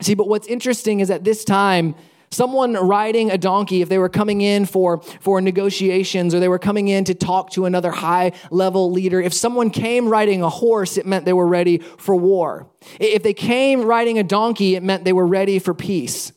See, 0.00 0.14
but 0.14 0.28
what's 0.28 0.46
interesting 0.46 1.00
is 1.00 1.11
at 1.11 1.24
this 1.24 1.44
time, 1.44 1.94
someone 2.30 2.74
riding 2.74 3.30
a 3.30 3.38
donkey 3.38 3.82
if 3.82 3.88
they 3.88 3.98
were 3.98 4.08
coming 4.08 4.40
in 4.40 4.66
for, 4.66 5.00
for 5.20 5.40
negotiations 5.40 6.34
or 6.34 6.40
they 6.40 6.48
were 6.48 6.58
coming 6.58 6.88
in 6.88 7.04
to 7.04 7.14
talk 7.14 7.50
to 7.50 7.64
another 7.64 7.90
high 7.90 8.32
level 8.50 8.90
leader 8.92 9.20
if 9.20 9.32
someone 9.32 9.70
came 9.70 10.08
riding 10.08 10.42
a 10.42 10.48
horse 10.48 10.98
it 10.98 11.06
meant 11.06 11.24
they 11.24 11.32
were 11.32 11.46
ready 11.46 11.78
for 11.78 12.14
war 12.14 12.68
if 13.00 13.22
they 13.22 13.32
came 13.32 13.82
riding 13.82 14.18
a 14.18 14.22
donkey 14.22 14.74
it 14.74 14.82
meant 14.82 15.04
they 15.04 15.12
were 15.12 15.26
ready 15.26 15.58
for 15.58 15.72
peace 15.72 16.32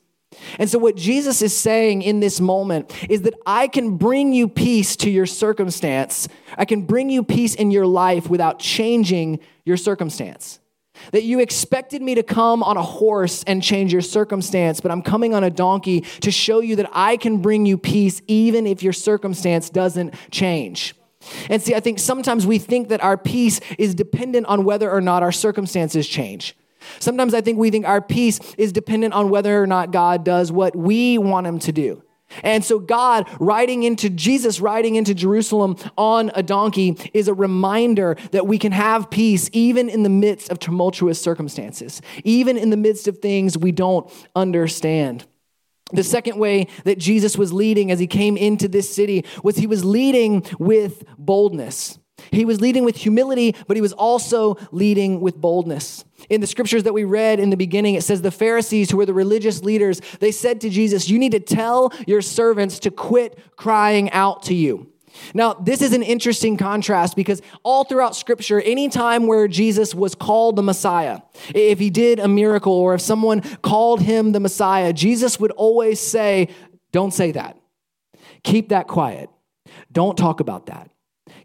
and 0.58 0.70
so, 0.70 0.80
what 0.80 0.96
Jesus 0.96 1.42
is 1.42 1.56
saying 1.56 2.02
in 2.02 2.20
this 2.20 2.40
moment 2.40 2.92
is 3.10 3.24
that 3.24 3.34
I 3.46 3.68
can 3.68 3.98
bring 3.98 4.34
you 4.34 4.48
peace 4.48 4.96
to 4.98 5.10
your 5.10 5.26
circumstance. 5.26 6.28
I 6.58 6.66
can 6.66 6.84
bring 6.84 7.10
you 7.10 7.24
peace 7.24 7.56
in 7.56 7.72
your 7.72 7.86
life 7.86 8.30
without 8.30 8.60
changing 8.60 9.40
your 9.66 9.78
circumstance. 9.78 10.60
That 11.12 11.24
you 11.24 11.40
expected 11.40 12.02
me 12.02 12.16
to 12.16 12.24
come 12.24 12.62
on 12.62 12.78
a 12.78 12.84
horse 12.84 13.44
and 13.46 13.64
change 13.64 13.92
your 13.92 14.02
circumstance, 14.02 14.82
but 14.82 14.92
I'm 14.92 15.02
coming 15.02 15.34
on 15.34 15.44
a 15.44 15.50
donkey 15.50 16.02
to 16.22 16.32
show 16.32 16.60
you 16.60 16.76
that 16.78 16.90
I 16.94 17.18
can 17.18 17.42
bring 17.42 17.66
you 17.66 17.78
peace 17.78 18.22
even 18.28 18.68
if 18.68 18.84
your 18.84 18.94
circumstance 18.94 19.70
doesn't 19.70 20.14
change. 20.32 20.96
And 21.50 21.62
see, 21.62 21.74
I 21.74 21.80
think 21.80 22.00
sometimes 22.00 22.46
we 22.46 22.58
think 22.60 22.90
that 22.90 23.04
our 23.04 23.18
peace 23.18 23.62
is 23.78 23.96
dependent 23.96 24.48
on 24.48 24.64
whether 24.64 24.92
or 24.92 25.02
not 25.02 25.24
our 25.24 25.32
circumstances 25.32 26.08
change. 26.08 26.56
Sometimes 27.00 27.34
I 27.34 27.42
think 27.42 27.58
we 27.58 27.72
think 27.72 27.86
our 27.86 28.02
peace 28.02 28.40
is 28.58 28.72
dependent 28.72 29.14
on 29.14 29.30
whether 29.30 29.62
or 29.62 29.68
not 29.68 29.92
God 29.92 30.24
does 30.24 30.52
what 30.52 30.76
we 30.76 31.18
want 31.18 31.48
him 31.48 31.60
to 31.60 31.72
do. 31.72 32.04
And 32.44 32.64
so, 32.64 32.80
God 32.80 33.28
riding 33.40 33.84
into 33.84 34.10
Jesus, 34.10 34.62
riding 34.62 34.96
into 34.96 35.14
Jerusalem 35.14 35.76
on 35.98 36.32
a 36.34 36.44
donkey, 36.44 36.98
is 37.14 37.28
a 37.28 37.34
reminder 37.34 38.16
that 38.32 38.48
we 38.48 38.58
can 38.58 38.72
have 38.72 39.10
peace 39.10 39.50
even 39.54 39.90
in 39.90 40.04
the 40.04 40.10
midst 40.10 40.50
of 40.50 40.60
tumultuous 40.60 41.22
circumstances, 41.22 42.02
even 42.24 42.58
in 42.58 42.70
the 42.70 42.78
midst 42.78 43.08
of 43.08 43.18
things 43.18 43.58
we 43.58 43.72
don't 43.72 44.12
understand. 44.36 45.26
The 45.94 46.04
second 46.04 46.40
way 46.40 46.68
that 46.86 46.98
Jesus 46.98 47.38
was 47.38 47.52
leading 47.52 47.92
as 47.92 48.00
he 48.00 48.08
came 48.08 48.38
into 48.38 48.70
this 48.70 48.94
city 48.94 49.26
was 49.44 49.58
he 49.58 49.68
was 49.68 49.84
leading 49.84 50.46
with 50.58 51.04
boldness. 51.18 52.00
He 52.32 52.46
was 52.46 52.62
leading 52.62 52.84
with 52.84 52.98
humility, 52.98 53.56
but 53.68 53.78
he 53.78 53.82
was 53.82 53.94
also 53.94 54.58
leading 54.72 55.22
with 55.22 55.40
boldness. 55.40 56.06
In 56.30 56.42
the 56.42 56.48
scriptures 56.48 56.84
that 56.84 56.94
we 56.94 57.04
read 57.04 57.40
in 57.40 57.50
the 57.50 57.58
beginning, 57.58 57.96
it 57.96 58.04
says 58.04 58.22
the 58.22 58.32
Pharisees, 58.32 58.92
who 58.92 58.98
were 58.98 59.06
the 59.06 59.14
religious 59.14 59.64
leaders, 59.64 60.02
they 60.20 60.32
said 60.32 60.62
to 60.62 60.70
Jesus, 60.70 61.10
You 61.10 61.18
need 61.18 61.32
to 61.32 61.40
tell 61.40 61.92
your 62.06 62.22
servants 62.22 62.80
to 62.80 62.92
quit 62.92 63.40
crying 63.56 64.12
out 64.12 64.44
to 64.44 64.54
you. 64.54 64.92
Now, 65.34 65.54
this 65.54 65.82
is 65.82 65.94
an 65.94 66.04
interesting 66.04 66.58
contrast 66.58 67.16
because 67.16 67.42
all 67.64 67.84
throughout 67.84 68.16
scripture, 68.16 68.62
anytime 68.62 69.28
where 69.28 69.48
Jesus 69.48 69.94
was 69.94 70.16
called 70.16 70.56
the 70.56 70.64
Messiah, 70.64 71.20
if 71.54 71.80
he 71.80 71.90
did 71.90 72.20
a 72.20 72.28
miracle 72.28 72.74
or 72.74 72.94
if 72.94 73.02
someone 73.02 73.42
called 73.62 74.02
him 74.02 74.32
the 74.32 74.40
Messiah, 74.40 74.94
Jesus 74.94 75.40
would 75.40 75.52
always 75.52 76.00
say, 76.00 76.48
Don't 76.92 77.14
say 77.14 77.32
that. 77.34 77.58
Keep 78.44 78.70
that 78.70 78.88
quiet. 78.88 79.30
Don't 79.92 80.18
talk 80.18 80.40
about 80.40 80.68
that. 80.68 80.90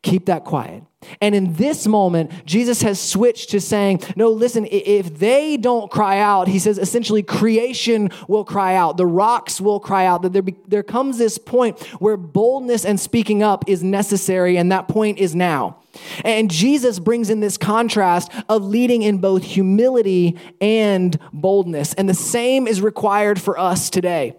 Keep 0.03 0.27
that 0.27 0.45
quiet. 0.45 0.83
And 1.21 1.35
in 1.35 1.55
this 1.55 1.87
moment, 1.87 2.31
Jesus 2.47 2.83
has 2.83 3.01
switched 3.01 3.51
to 3.51 3.61
saying, 3.61 4.01
No, 4.17 4.31
listen, 4.31 4.67
if 4.71 5.19
they 5.19 5.57
don't 5.57 5.91
cry 5.91 6.19
out, 6.19 6.49
he 6.49 6.59
says 6.59 6.79
essentially 6.79 7.23
creation 7.23 8.11
will 8.29 8.45
cry 8.45 8.75
out, 8.75 8.97
the 8.97 9.07
rocks 9.07 9.61
will 9.61 9.81
cry 9.81 10.07
out. 10.07 10.23
That 10.23 10.33
there, 10.33 10.43
be, 10.43 10.57
there 10.67 10.83
comes 10.83 11.19
this 11.19 11.39
point 11.39 11.81
where 12.01 12.17
boldness 12.17 12.85
and 12.85 12.99
speaking 12.99 13.43
up 13.43 13.65
is 13.69 13.83
necessary, 13.83 14.57
and 14.57 14.73
that 14.73 14.89
point 14.89 15.19
is 15.19 15.35
now. 15.35 15.79
And 16.25 16.51
Jesus 16.51 16.99
brings 16.99 17.31
in 17.31 17.41
this 17.41 17.57
contrast 17.57 18.31
of 18.49 18.65
leading 18.65 19.03
in 19.03 19.19
both 19.19 19.43
humility 19.43 20.39
and 20.61 21.19
boldness. 21.33 21.95
And 21.95 22.09
the 22.09 22.15
same 22.15 22.67
is 22.67 22.81
required 22.81 23.41
for 23.41 23.59
us 23.59 23.89
today. 23.89 24.37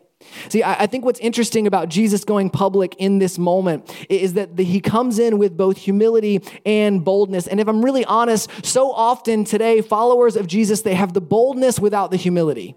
See, 0.49 0.63
I, 0.63 0.87
think 0.87 1.05
what's 1.05 1.19
interesting 1.19 1.67
about 1.67 1.89
Jesus 1.89 2.23
going 2.23 2.49
public 2.49 2.95
in 2.97 3.19
this 3.19 3.37
moment 3.37 3.93
is 4.09 4.33
that 4.33 4.57
he 4.57 4.79
comes 4.79 5.19
in 5.19 5.37
with 5.37 5.57
both 5.57 5.77
humility 5.77 6.41
and 6.65 7.03
boldness. 7.03 7.47
And 7.47 7.59
if 7.59 7.67
I'm 7.67 7.83
really 7.83 8.05
honest, 8.05 8.49
so 8.65 8.91
often 8.91 9.43
today, 9.43 9.81
followers 9.81 10.35
of 10.35 10.47
Jesus, 10.47 10.81
they 10.81 10.95
have 10.95 11.13
the 11.13 11.21
boldness 11.21 11.79
without 11.79 12.11
the 12.11 12.17
humility. 12.17 12.75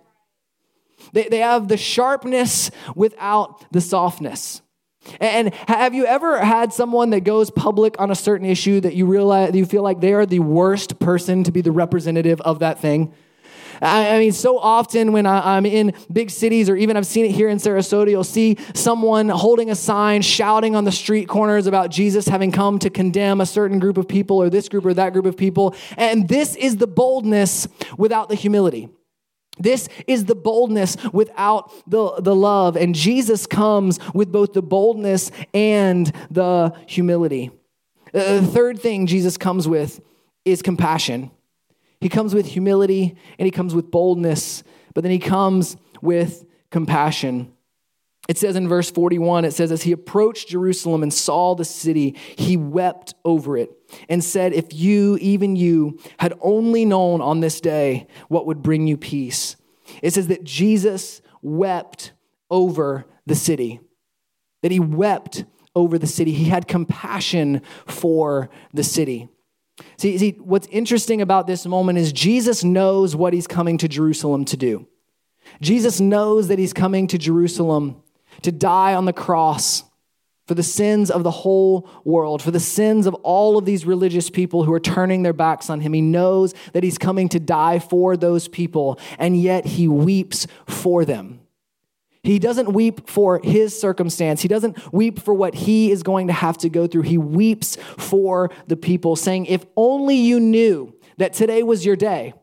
They, 1.13 1.29
they 1.29 1.39
have 1.39 1.69
the 1.69 1.77
sharpness 1.77 2.71
without 2.95 3.65
the 3.73 3.81
softness. 3.81 4.63
And 5.19 5.55
have 5.67 5.95
you 5.95 6.05
ever 6.05 6.45
had 6.45 6.73
someone 6.73 7.11
that 7.11 7.21
goes 7.21 7.51
public 7.51 7.99
on 7.99 8.11
a 8.11 8.15
certain 8.15 8.47
issue 8.47 8.81
that 8.81 8.95
you 8.95 9.07
realize 9.07 9.53
that 9.53 9.59
you 9.59 9.65
feel 9.65 9.83
like 9.83 10.01
they 10.01 10.13
are 10.13 10.27
the 10.27 10.41
worst 10.41 10.99
person 10.99 11.43
to 11.45 11.53
be 11.53 11.63
the 11.63 11.73
representative 11.73 12.41
of 12.43 12.59
that 12.59 12.81
thing? 12.81 13.15
I, 13.81 14.19
mean, 14.19 14.33
so 14.33 14.59
often 14.59 15.13
when 15.13 15.27
I, 15.27 15.57
am 15.57 15.67
in 15.67 15.95
big 16.13 16.31
cities, 16.31 16.69
or 16.69 16.77
even 16.77 16.97
I've 16.97 17.07
seen 17.07 17.25
it 17.25 17.33
here 17.33 17.49
in 17.49 17.59
Sarasota, 17.59 18.11
you'll 18.11 18.25
see 18.25 18.57
someone 18.75 19.29
holding 19.29 19.71
a 19.71 19.75
sign, 19.75 20.23
shouting 20.23 20.77
on 20.77 20.85
the 20.85 20.93
street 20.93 21.29
corners 21.29 21.67
about 21.67 21.91
Jesus 21.91 22.29
having 22.29 22.53
come 22.53 22.79
to 22.81 22.91
condemn 22.91 23.41
a 23.41 23.47
certain 23.47 23.79
group 23.79 23.97
of 23.97 24.09
people, 24.09 24.41
or 24.41 24.51
this 24.51 24.69
group 24.69 24.85
or 24.85 24.95
that 24.95 25.13
group 25.13 25.27
of 25.27 25.37
people. 25.37 25.75
And 25.97 26.29
this 26.29 26.57
is 26.57 26.77
the 26.77 26.87
boldness 26.87 27.69
without 27.97 28.29
the 28.29 28.35
humility. 28.35 28.89
This 29.59 29.89
is 30.07 30.25
the 30.25 30.35
boldness 30.35 30.97
without 31.13 31.71
the, 31.87 32.15
the 32.21 32.35
love. 32.35 32.77
And 32.77 32.95
Jesus 32.95 33.47
comes 33.47 33.99
with 34.15 34.33
both 34.33 34.55
the 34.55 34.63
boldness 34.63 35.31
and 35.53 36.11
the 36.31 36.75
humility. 36.87 37.51
Uh, 38.15 38.41
the 38.41 38.47
third 38.47 38.81
thing 38.81 39.07
Jesus 39.07 39.37
comes 39.37 39.69
with 39.69 40.01
is 40.45 40.63
compassion. 40.63 41.31
He 42.01 42.09
comes 42.09 42.35
with 42.35 42.47
humility 42.47 43.17
and 43.39 43.47
he 43.47 43.51
comes 43.51 43.75
with 43.75 43.91
boldness, 43.91 44.63
but 44.95 45.03
then 45.03 45.13
he 45.13 45.19
comes 45.19 45.77
with 46.01 46.45
compassion. 46.71 47.53
It 48.29 48.39
says 48.39 48.55
in 48.55 48.69
verse 48.69 48.91
41, 48.91 49.45
it 49.45 49.53
says, 49.53 49.73
As 49.73 49.83
he 49.83 49.93
approached 49.93 50.49
Jerusalem 50.49 51.03
and 51.03 51.13
saw 51.13 51.55
the 51.55 51.65
city, 51.65 52.17
he 52.37 52.57
wept 52.57 53.15
over 53.25 53.57
it 53.57 53.71
and 54.09 54.23
said, 54.23 54.53
If 54.53 54.73
you, 54.73 55.19
even 55.21 55.57
you, 55.57 55.99
had 56.19 56.35
only 56.41 56.85
known 56.85 57.21
on 57.21 57.41
this 57.41 57.61
day 57.61 58.07
what 58.29 58.47
would 58.47 58.63
bring 58.63 58.87
you 58.87 58.97
peace. 58.97 59.57
It 60.03 60.15
says 60.15 60.29
that 60.29 60.45
Jesus 60.45 61.23
wept 61.43 62.13
over 62.51 63.05
the 63.27 63.35
city, 63.35 63.81
that 64.63 64.71
he 64.71 64.81
wept 64.81 65.45
over 65.75 65.99
the 65.99 66.07
city. 66.07 66.33
He 66.33 66.45
had 66.45 66.69
compassion 66.69 67.63
for 67.87 68.49
the 68.73 68.85
city. 68.85 69.29
See, 69.97 70.19
see, 70.19 70.31
what's 70.39 70.67
interesting 70.69 71.21
about 71.21 71.47
this 71.47 71.67
moment 71.67 71.99
is 71.99 72.13
Jesus 72.13 72.65
knows 72.65 73.17
what 73.17 73.33
he's 73.33 73.47
coming 73.47 73.79
to 73.79 73.89
Jerusalem 73.89 74.45
to 74.47 74.57
do. 74.57 74.87
Jesus 75.61 76.01
knows 76.01 76.49
that 76.49 76.59
he's 76.59 76.73
coming 76.73 77.07
to 77.09 77.19
Jerusalem 77.19 78.03
to 78.43 78.53
die 78.53 78.95
on 78.95 79.05
the 79.05 79.13
cross 79.13 79.85
for 80.47 80.55
the 80.55 80.63
sins 80.63 81.11
of 81.11 81.23
the 81.23 81.31
whole 81.31 81.89
world, 82.05 82.43
for 82.43 82.51
the 82.51 82.59
sins 82.59 83.07
of 83.07 83.15
all 83.15 83.57
of 83.57 83.65
these 83.65 83.87
religious 83.87 84.31
people 84.31 84.65
who 84.65 84.73
are 84.73 84.81
turning 84.81 85.23
their 85.23 85.33
backs 85.33 85.71
on 85.71 85.81
him. 85.81 85.93
He 85.93 86.01
knows 86.01 86.55
that 86.73 86.83
he's 86.83 86.99
coming 86.99 87.29
to 87.29 87.39
die 87.39 87.79
for 87.79 88.17
those 88.17 88.49
people, 88.49 88.99
and 89.19 89.41
yet 89.41 89.65
he 89.65 89.87
weeps 89.87 90.47
for 90.67 91.05
them. 91.05 91.40
He 92.23 92.39
doesn't 92.39 92.73
weep 92.73 93.09
for 93.09 93.41
his 93.43 93.79
circumstance. 93.79 94.43
He 94.43 94.49
doesn't 94.49 94.93
weep 94.93 95.21
for 95.21 95.33
what 95.33 95.55
he 95.55 95.91
is 95.91 96.03
going 96.03 96.27
to 96.27 96.33
have 96.33 96.59
to 96.59 96.69
go 96.69 96.87
through. 96.87 97.03
He 97.03 97.17
weeps 97.17 97.77
for 97.97 98.51
the 98.67 98.77
people, 98.77 99.17
saying, 99.17 99.47
If 99.47 99.65
only 99.77 100.17
you 100.17 100.39
knew 100.39 100.95
that 101.17 101.33
today 101.33 101.63
was 101.63 101.85
your 101.87 101.97
day. 101.97 102.35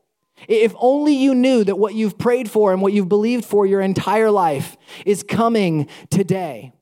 If 0.48 0.74
only 0.78 1.14
you 1.14 1.34
knew 1.34 1.64
that 1.64 1.78
what 1.78 1.96
you've 1.96 2.18
prayed 2.18 2.50
for 2.50 2.72
and 2.72 2.82
what 2.82 2.94
you've 2.94 3.10
believed 3.10 3.46
for 3.46 3.66
your 3.66 3.82
entire 3.82 4.30
life 4.30 4.78
is 5.06 5.24
coming 5.24 5.88
today. 6.10 6.74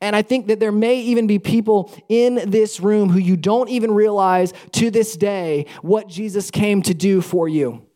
And 0.00 0.16
I 0.16 0.22
think 0.22 0.46
that 0.46 0.60
there 0.60 0.72
may 0.72 1.00
even 1.00 1.26
be 1.26 1.38
people 1.38 1.92
in 2.08 2.50
this 2.50 2.80
room 2.80 3.10
who 3.10 3.18
you 3.18 3.36
don't 3.36 3.68
even 3.68 3.92
realize 3.92 4.52
to 4.72 4.90
this 4.90 5.16
day 5.16 5.66
what 5.82 6.08
Jesus 6.08 6.50
came 6.50 6.82
to 6.82 6.94
do 6.94 7.20
for 7.20 7.48
you. 7.48 7.86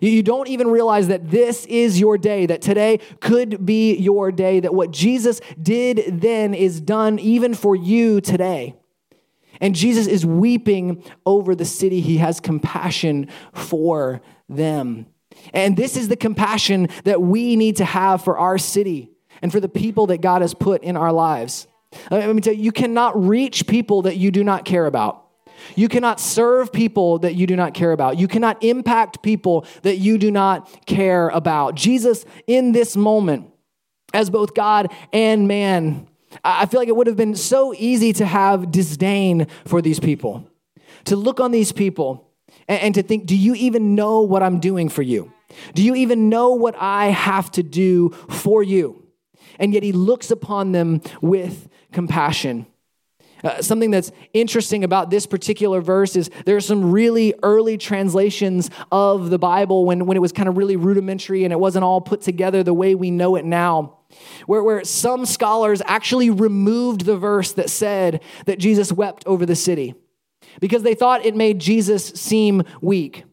You 0.00 0.22
don't 0.22 0.48
even 0.48 0.68
realize 0.68 1.08
that 1.08 1.30
this 1.30 1.66
is 1.66 1.98
your 1.98 2.18
day, 2.18 2.46
that 2.46 2.62
today 2.62 3.00
could 3.20 3.64
be 3.64 3.96
your 3.96 4.32
day, 4.32 4.60
that 4.60 4.74
what 4.74 4.90
Jesus 4.90 5.40
did 5.60 6.20
then 6.20 6.54
is 6.54 6.80
done 6.80 7.18
even 7.18 7.54
for 7.54 7.74
you 7.74 8.20
today. 8.20 8.76
And 9.60 9.74
Jesus 9.74 10.06
is 10.06 10.24
weeping 10.24 11.02
over 11.26 11.54
the 11.54 11.64
city. 11.64 12.00
He 12.00 12.16
has 12.18 12.40
compassion 12.40 13.28
for 13.52 14.22
them. 14.48 15.06
And 15.52 15.76
this 15.76 15.96
is 15.96 16.08
the 16.08 16.16
compassion 16.16 16.88
that 17.04 17.20
we 17.20 17.56
need 17.56 17.76
to 17.76 17.84
have 17.84 18.24
for 18.24 18.38
our 18.38 18.58
city 18.58 19.10
and 19.42 19.52
for 19.52 19.60
the 19.60 19.68
people 19.68 20.06
that 20.06 20.20
God 20.20 20.42
has 20.42 20.54
put 20.54 20.82
in 20.82 20.96
our 20.96 21.12
lives. 21.12 21.66
Let 22.10 22.34
me 22.34 22.40
tell 22.40 22.54
you, 22.54 22.62
you 22.62 22.72
cannot 22.72 23.22
reach 23.22 23.66
people 23.66 24.02
that 24.02 24.16
you 24.16 24.30
do 24.30 24.44
not 24.44 24.64
care 24.64 24.86
about. 24.86 25.26
You 25.76 25.88
cannot 25.88 26.20
serve 26.20 26.72
people 26.72 27.18
that 27.20 27.34
you 27.34 27.46
do 27.46 27.56
not 27.56 27.74
care 27.74 27.92
about. 27.92 28.18
You 28.18 28.28
cannot 28.28 28.62
impact 28.62 29.22
people 29.22 29.66
that 29.82 29.96
you 29.96 30.18
do 30.18 30.30
not 30.30 30.86
care 30.86 31.28
about. 31.28 31.74
Jesus, 31.74 32.24
in 32.46 32.72
this 32.72 32.96
moment, 32.96 33.50
as 34.12 34.30
both 34.30 34.54
God 34.54 34.92
and 35.12 35.46
man, 35.46 36.08
I 36.44 36.66
feel 36.66 36.80
like 36.80 36.88
it 36.88 36.96
would 36.96 37.06
have 37.06 37.16
been 37.16 37.34
so 37.34 37.74
easy 37.74 38.12
to 38.14 38.26
have 38.26 38.70
disdain 38.70 39.46
for 39.64 39.82
these 39.82 40.00
people, 40.00 40.48
to 41.04 41.16
look 41.16 41.40
on 41.40 41.50
these 41.50 41.72
people 41.72 42.28
and, 42.68 42.94
to 42.94 43.02
think, 43.02 43.26
do 43.26 43.36
you 43.36 43.54
even 43.54 43.94
know 43.94 44.20
what 44.20 44.42
I'm 44.42 44.60
doing 44.60 44.88
for 44.88 45.02
you? 45.02 45.32
Do 45.74 45.82
you 45.82 45.96
even 45.96 46.28
know 46.28 46.50
what 46.50 46.76
I 46.78 47.06
have 47.06 47.50
to 47.52 47.62
do 47.62 48.10
for 48.28 48.62
you? 48.62 49.04
And 49.58 49.74
yet 49.74 49.82
he 49.82 49.92
looks 49.92 50.30
upon 50.30 50.72
them 50.72 51.00
with 51.20 51.68
compassion. 51.92 52.66
Uh, 53.42 53.62
something 53.62 53.90
that's 53.90 54.12
interesting 54.34 54.84
about 54.84 55.10
this 55.10 55.26
particular 55.26 55.80
verse 55.80 56.16
is 56.16 56.30
there 56.44 56.56
are 56.56 56.60
some 56.60 56.90
really 56.90 57.34
early 57.42 57.78
translations 57.78 58.70
of 58.92 59.30
the 59.30 59.38
Bible 59.38 59.84
when, 59.84 60.06
when 60.06 60.16
it 60.16 60.20
was 60.20 60.32
kind 60.32 60.48
of 60.48 60.56
really 60.56 60.76
rudimentary 60.76 61.44
and 61.44 61.52
it 61.52 61.60
wasn't 61.60 61.84
all 61.84 62.00
put 62.00 62.20
together 62.20 62.62
the 62.62 62.74
way 62.74 62.94
we 62.94 63.10
know 63.10 63.36
it 63.36 63.44
now. 63.44 63.98
Where, 64.46 64.62
where 64.62 64.84
some 64.84 65.24
scholars 65.24 65.80
actually 65.86 66.30
removed 66.30 67.04
the 67.04 67.16
verse 67.16 67.52
that 67.52 67.70
said 67.70 68.22
that 68.46 68.58
Jesus 68.58 68.92
wept 68.92 69.24
over 69.26 69.46
the 69.46 69.56
city 69.56 69.94
because 70.60 70.82
they 70.82 70.94
thought 70.94 71.24
it 71.24 71.36
made 71.36 71.60
Jesus 71.60 72.06
seem 72.06 72.64
weak. 72.80 73.24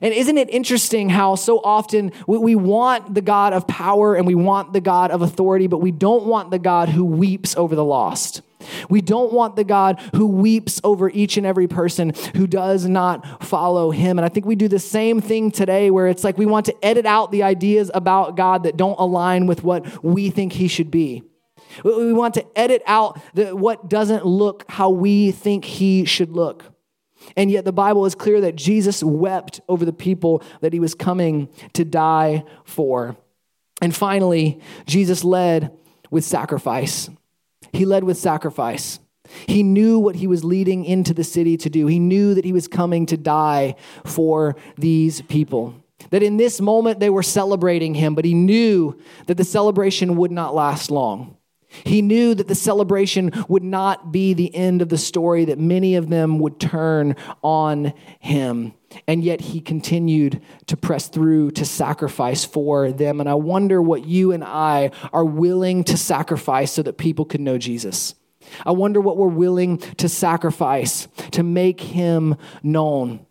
And 0.00 0.14
isn't 0.14 0.38
it 0.38 0.48
interesting 0.48 1.10
how 1.10 1.34
so 1.34 1.58
often 1.58 2.12
we, 2.26 2.38
we 2.38 2.54
want 2.54 3.14
the 3.14 3.20
God 3.20 3.52
of 3.52 3.68
power 3.68 4.14
and 4.14 4.26
we 4.26 4.34
want 4.34 4.72
the 4.72 4.80
God 4.80 5.10
of 5.10 5.20
authority, 5.20 5.66
but 5.66 5.78
we 5.78 5.92
don't 5.92 6.24
want 6.24 6.50
the 6.50 6.58
God 6.58 6.88
who 6.88 7.04
weeps 7.04 7.54
over 7.56 7.74
the 7.74 7.84
lost? 7.84 8.40
We 8.88 9.00
don't 9.00 9.32
want 9.32 9.56
the 9.56 9.64
God 9.64 10.00
who 10.14 10.26
weeps 10.26 10.80
over 10.84 11.10
each 11.10 11.36
and 11.36 11.46
every 11.46 11.66
person 11.66 12.12
who 12.36 12.46
does 12.46 12.86
not 12.86 13.44
follow 13.44 13.90
him. 13.90 14.18
And 14.18 14.24
I 14.24 14.28
think 14.28 14.46
we 14.46 14.56
do 14.56 14.68
the 14.68 14.78
same 14.78 15.20
thing 15.20 15.50
today 15.50 15.90
where 15.90 16.08
it's 16.08 16.24
like 16.24 16.38
we 16.38 16.46
want 16.46 16.66
to 16.66 16.84
edit 16.84 17.06
out 17.06 17.30
the 17.30 17.42
ideas 17.42 17.90
about 17.94 18.36
God 18.36 18.64
that 18.64 18.76
don't 18.76 18.98
align 18.98 19.46
with 19.46 19.64
what 19.64 20.04
we 20.04 20.30
think 20.30 20.52
he 20.52 20.68
should 20.68 20.90
be. 20.90 21.22
We 21.82 22.12
want 22.12 22.34
to 22.34 22.46
edit 22.56 22.82
out 22.86 23.20
the, 23.34 23.56
what 23.56 23.88
doesn't 23.88 24.24
look 24.24 24.64
how 24.68 24.90
we 24.90 25.32
think 25.32 25.64
he 25.64 26.04
should 26.04 26.30
look. 26.30 26.64
And 27.36 27.50
yet, 27.50 27.64
the 27.64 27.72
Bible 27.72 28.04
is 28.06 28.14
clear 28.14 28.40
that 28.42 28.54
Jesus 28.54 29.02
wept 29.02 29.60
over 29.68 29.84
the 29.84 29.92
people 29.92 30.42
that 30.60 30.72
he 30.72 30.80
was 30.80 30.94
coming 30.94 31.48
to 31.72 31.84
die 31.84 32.44
for. 32.64 33.16
And 33.80 33.94
finally, 33.94 34.60
Jesus 34.86 35.24
led 35.24 35.72
with 36.10 36.24
sacrifice. 36.24 37.08
He 37.74 37.84
led 37.84 38.04
with 38.04 38.16
sacrifice. 38.16 39.00
He 39.46 39.62
knew 39.62 39.98
what 39.98 40.16
he 40.16 40.26
was 40.26 40.44
leading 40.44 40.84
into 40.84 41.14
the 41.14 41.24
city 41.24 41.56
to 41.58 41.70
do. 41.70 41.86
He 41.86 41.98
knew 41.98 42.34
that 42.34 42.44
he 42.44 42.52
was 42.52 42.68
coming 42.68 43.06
to 43.06 43.16
die 43.16 43.76
for 44.04 44.56
these 44.76 45.22
people. 45.22 45.74
That 46.10 46.22
in 46.22 46.36
this 46.36 46.60
moment 46.60 47.00
they 47.00 47.10
were 47.10 47.22
celebrating 47.22 47.94
him, 47.94 48.14
but 48.14 48.24
he 48.24 48.34
knew 48.34 48.98
that 49.26 49.36
the 49.36 49.44
celebration 49.44 50.16
would 50.16 50.30
not 50.30 50.54
last 50.54 50.90
long. 50.90 51.36
He 51.68 52.02
knew 52.02 52.34
that 52.34 52.46
the 52.46 52.54
celebration 52.54 53.32
would 53.48 53.64
not 53.64 54.12
be 54.12 54.34
the 54.34 54.54
end 54.54 54.80
of 54.80 54.90
the 54.90 54.98
story, 54.98 55.46
that 55.46 55.58
many 55.58 55.96
of 55.96 56.08
them 56.08 56.38
would 56.38 56.60
turn 56.60 57.16
on 57.42 57.92
him. 58.20 58.74
And 59.06 59.24
yet 59.24 59.40
he 59.40 59.60
continued 59.60 60.40
to 60.66 60.76
press 60.76 61.08
through 61.08 61.52
to 61.52 61.64
sacrifice 61.64 62.44
for 62.44 62.92
them. 62.92 63.20
And 63.20 63.28
I 63.28 63.34
wonder 63.34 63.80
what 63.82 64.06
you 64.06 64.32
and 64.32 64.44
I 64.44 64.90
are 65.12 65.24
willing 65.24 65.84
to 65.84 65.96
sacrifice 65.96 66.72
so 66.72 66.82
that 66.82 66.98
people 66.98 67.24
could 67.24 67.40
know 67.40 67.58
Jesus. 67.58 68.14
I 68.64 68.72
wonder 68.72 69.00
what 69.00 69.16
we're 69.16 69.28
willing 69.28 69.78
to 69.78 70.08
sacrifice 70.08 71.08
to 71.32 71.42
make 71.42 71.80
him 71.80 72.36
known. 72.62 73.26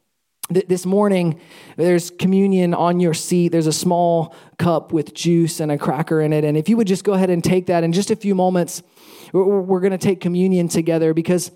This 0.50 0.86
morning, 0.86 1.40
there's 1.78 2.12
communion 2.12 2.74
on 2.74 3.00
your 3.00 3.14
seat. 3.14 3.50
There's 3.50 3.68
a 3.68 3.74
small 3.74 4.36
cup 4.60 4.92
with 4.92 5.14
juice 5.14 5.60
and 5.60 5.72
a 5.72 5.78
cracker 5.78 6.20
in 6.20 6.34
it. 6.34 6.44
And 6.44 6.58
if 6.58 6.68
you 6.68 6.78
would 6.78 6.88
just 6.88 7.04
go 7.04 7.14
ahead 7.14 7.30
and 7.30 7.44
take 7.44 7.68
that 7.68 7.84
in 7.84 7.94
just 7.94 8.12
a 8.12 8.16
few 8.16 8.36
moments, 8.36 8.84
we're 9.32 9.80
going 9.80 9.92
to 9.92 9.98
take 9.98 10.20
communion 10.20 10.68
together 10.68 11.14
because 11.14 11.52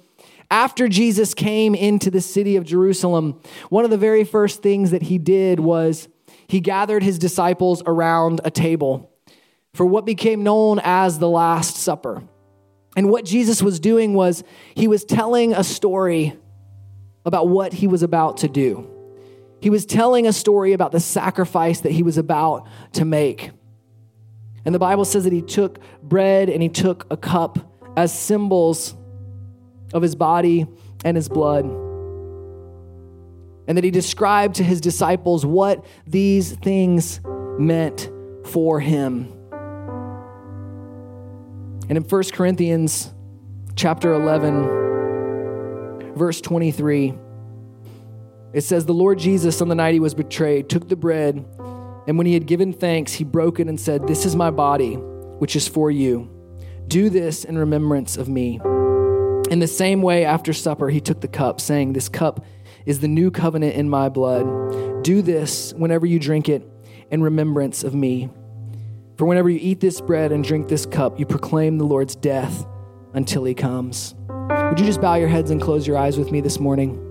after 0.49 0.87
Jesus 0.87 1.33
came 1.33 1.75
into 1.75 2.09
the 2.09 2.21
city 2.21 2.55
of 2.55 2.63
Jerusalem, 2.63 3.41
one 3.69 3.83
of 3.83 3.91
the 3.91 3.97
very 3.97 4.23
first 4.23 4.63
things 4.63 4.91
that 4.91 5.03
he 5.03 5.17
did 5.17 5.59
was 5.59 6.07
he 6.47 6.61
gathered 6.61 7.03
his 7.03 7.19
disciples 7.19 7.83
around 7.85 8.41
a 8.45 8.51
table 8.51 9.11
for 9.73 9.85
what 9.85 10.05
became 10.05 10.43
known 10.43 10.79
as 10.83 11.19
the 11.19 11.29
Last 11.29 11.75
Supper. 11.75 12.23
And 12.95 13.09
what 13.09 13.25
Jesus 13.25 13.61
was 13.61 13.79
doing 13.79 14.13
was 14.13 14.43
he 14.73 14.87
was 14.87 15.03
telling 15.03 15.53
a 15.53 15.63
story 15.63 16.37
about 17.25 17.49
what 17.49 17.73
he 17.73 17.87
was 17.87 18.01
about 18.01 18.37
to 18.37 18.47
do. 18.47 18.89
He 19.59 19.69
was 19.69 19.85
telling 19.85 20.25
a 20.25 20.33
story 20.33 20.73
about 20.73 20.91
the 20.91 20.99
sacrifice 20.99 21.81
that 21.81 21.91
he 21.91 22.03
was 22.03 22.17
about 22.17 22.67
to 22.93 23.05
make. 23.05 23.51
And 24.65 24.73
the 24.73 24.79
Bible 24.79 25.05
says 25.05 25.25
that 25.25 25.33
he 25.33 25.41
took 25.41 25.79
bread 26.01 26.49
and 26.49 26.61
he 26.61 26.69
took 26.69 27.05
a 27.11 27.17
cup 27.17 27.59
as 27.97 28.17
symbols 28.17 28.95
of 29.93 30.01
his 30.01 30.15
body 30.15 30.65
and 31.03 31.15
his 31.15 31.29
blood. 31.29 31.65
And 33.67 33.77
that 33.77 33.83
he 33.83 33.91
described 33.91 34.55
to 34.55 34.63
his 34.63 34.81
disciples 34.81 35.45
what 35.45 35.85
these 36.05 36.53
things 36.53 37.19
meant 37.59 38.09
for 38.45 38.79
him. 38.79 39.33
And 41.89 41.97
in 41.97 42.03
1 42.03 42.23
Corinthians 42.33 43.13
chapter 43.75 44.13
11, 44.13 46.15
verse 46.15 46.41
23, 46.41 47.13
it 48.53 48.61
says, 48.61 48.85
The 48.85 48.93
Lord 48.93 49.19
Jesus, 49.19 49.61
on 49.61 49.67
the 49.67 49.75
night 49.75 49.93
he 49.93 49.99
was 49.99 50.13
betrayed, 50.13 50.69
took 50.69 50.87
the 50.87 50.95
bread, 50.95 51.45
and 52.07 52.17
when 52.17 52.25
he 52.25 52.33
had 52.33 52.45
given 52.45 52.73
thanks, 52.73 53.13
he 53.13 53.23
broke 53.23 53.59
it 53.59 53.67
and 53.67 53.79
said, 53.79 54.07
This 54.07 54.25
is 54.25 54.35
my 54.35 54.49
body, 54.49 54.95
which 54.95 55.55
is 55.55 55.67
for 55.67 55.91
you. 55.91 56.29
Do 56.87 57.09
this 57.09 57.43
in 57.43 57.57
remembrance 57.57 58.17
of 58.17 58.29
me. 58.29 58.59
In 59.49 59.59
the 59.59 59.67
same 59.67 60.01
way, 60.01 60.25
after 60.25 60.51
supper, 60.51 60.89
he 60.89 60.99
took 60.99 61.21
the 61.21 61.27
cup, 61.27 61.61
saying, 61.61 61.93
This 61.93 62.09
cup 62.09 62.45
is 62.85 62.99
the 62.99 63.07
new 63.07 63.31
covenant 63.31 63.75
in 63.75 63.89
my 63.89 64.09
blood. 64.09 65.03
Do 65.03 65.21
this 65.21 65.73
whenever 65.73 66.05
you 66.05 66.19
drink 66.19 66.49
it 66.49 66.69
in 67.11 67.23
remembrance 67.23 67.83
of 67.83 67.95
me. 67.95 68.29
For 69.17 69.25
whenever 69.25 69.49
you 69.49 69.59
eat 69.61 69.79
this 69.79 70.01
bread 70.01 70.31
and 70.31 70.43
drink 70.43 70.67
this 70.67 70.85
cup, 70.85 71.17
you 71.17 71.25
proclaim 71.25 71.77
the 71.77 71.85
Lord's 71.85 72.15
death 72.15 72.65
until 73.13 73.45
he 73.45 73.53
comes. 73.53 74.15
Would 74.29 74.79
you 74.79 74.85
just 74.85 75.01
bow 75.01 75.15
your 75.15 75.29
heads 75.29 75.49
and 75.49 75.61
close 75.61 75.87
your 75.87 75.97
eyes 75.97 76.17
with 76.17 76.31
me 76.31 76.41
this 76.41 76.59
morning? 76.59 77.06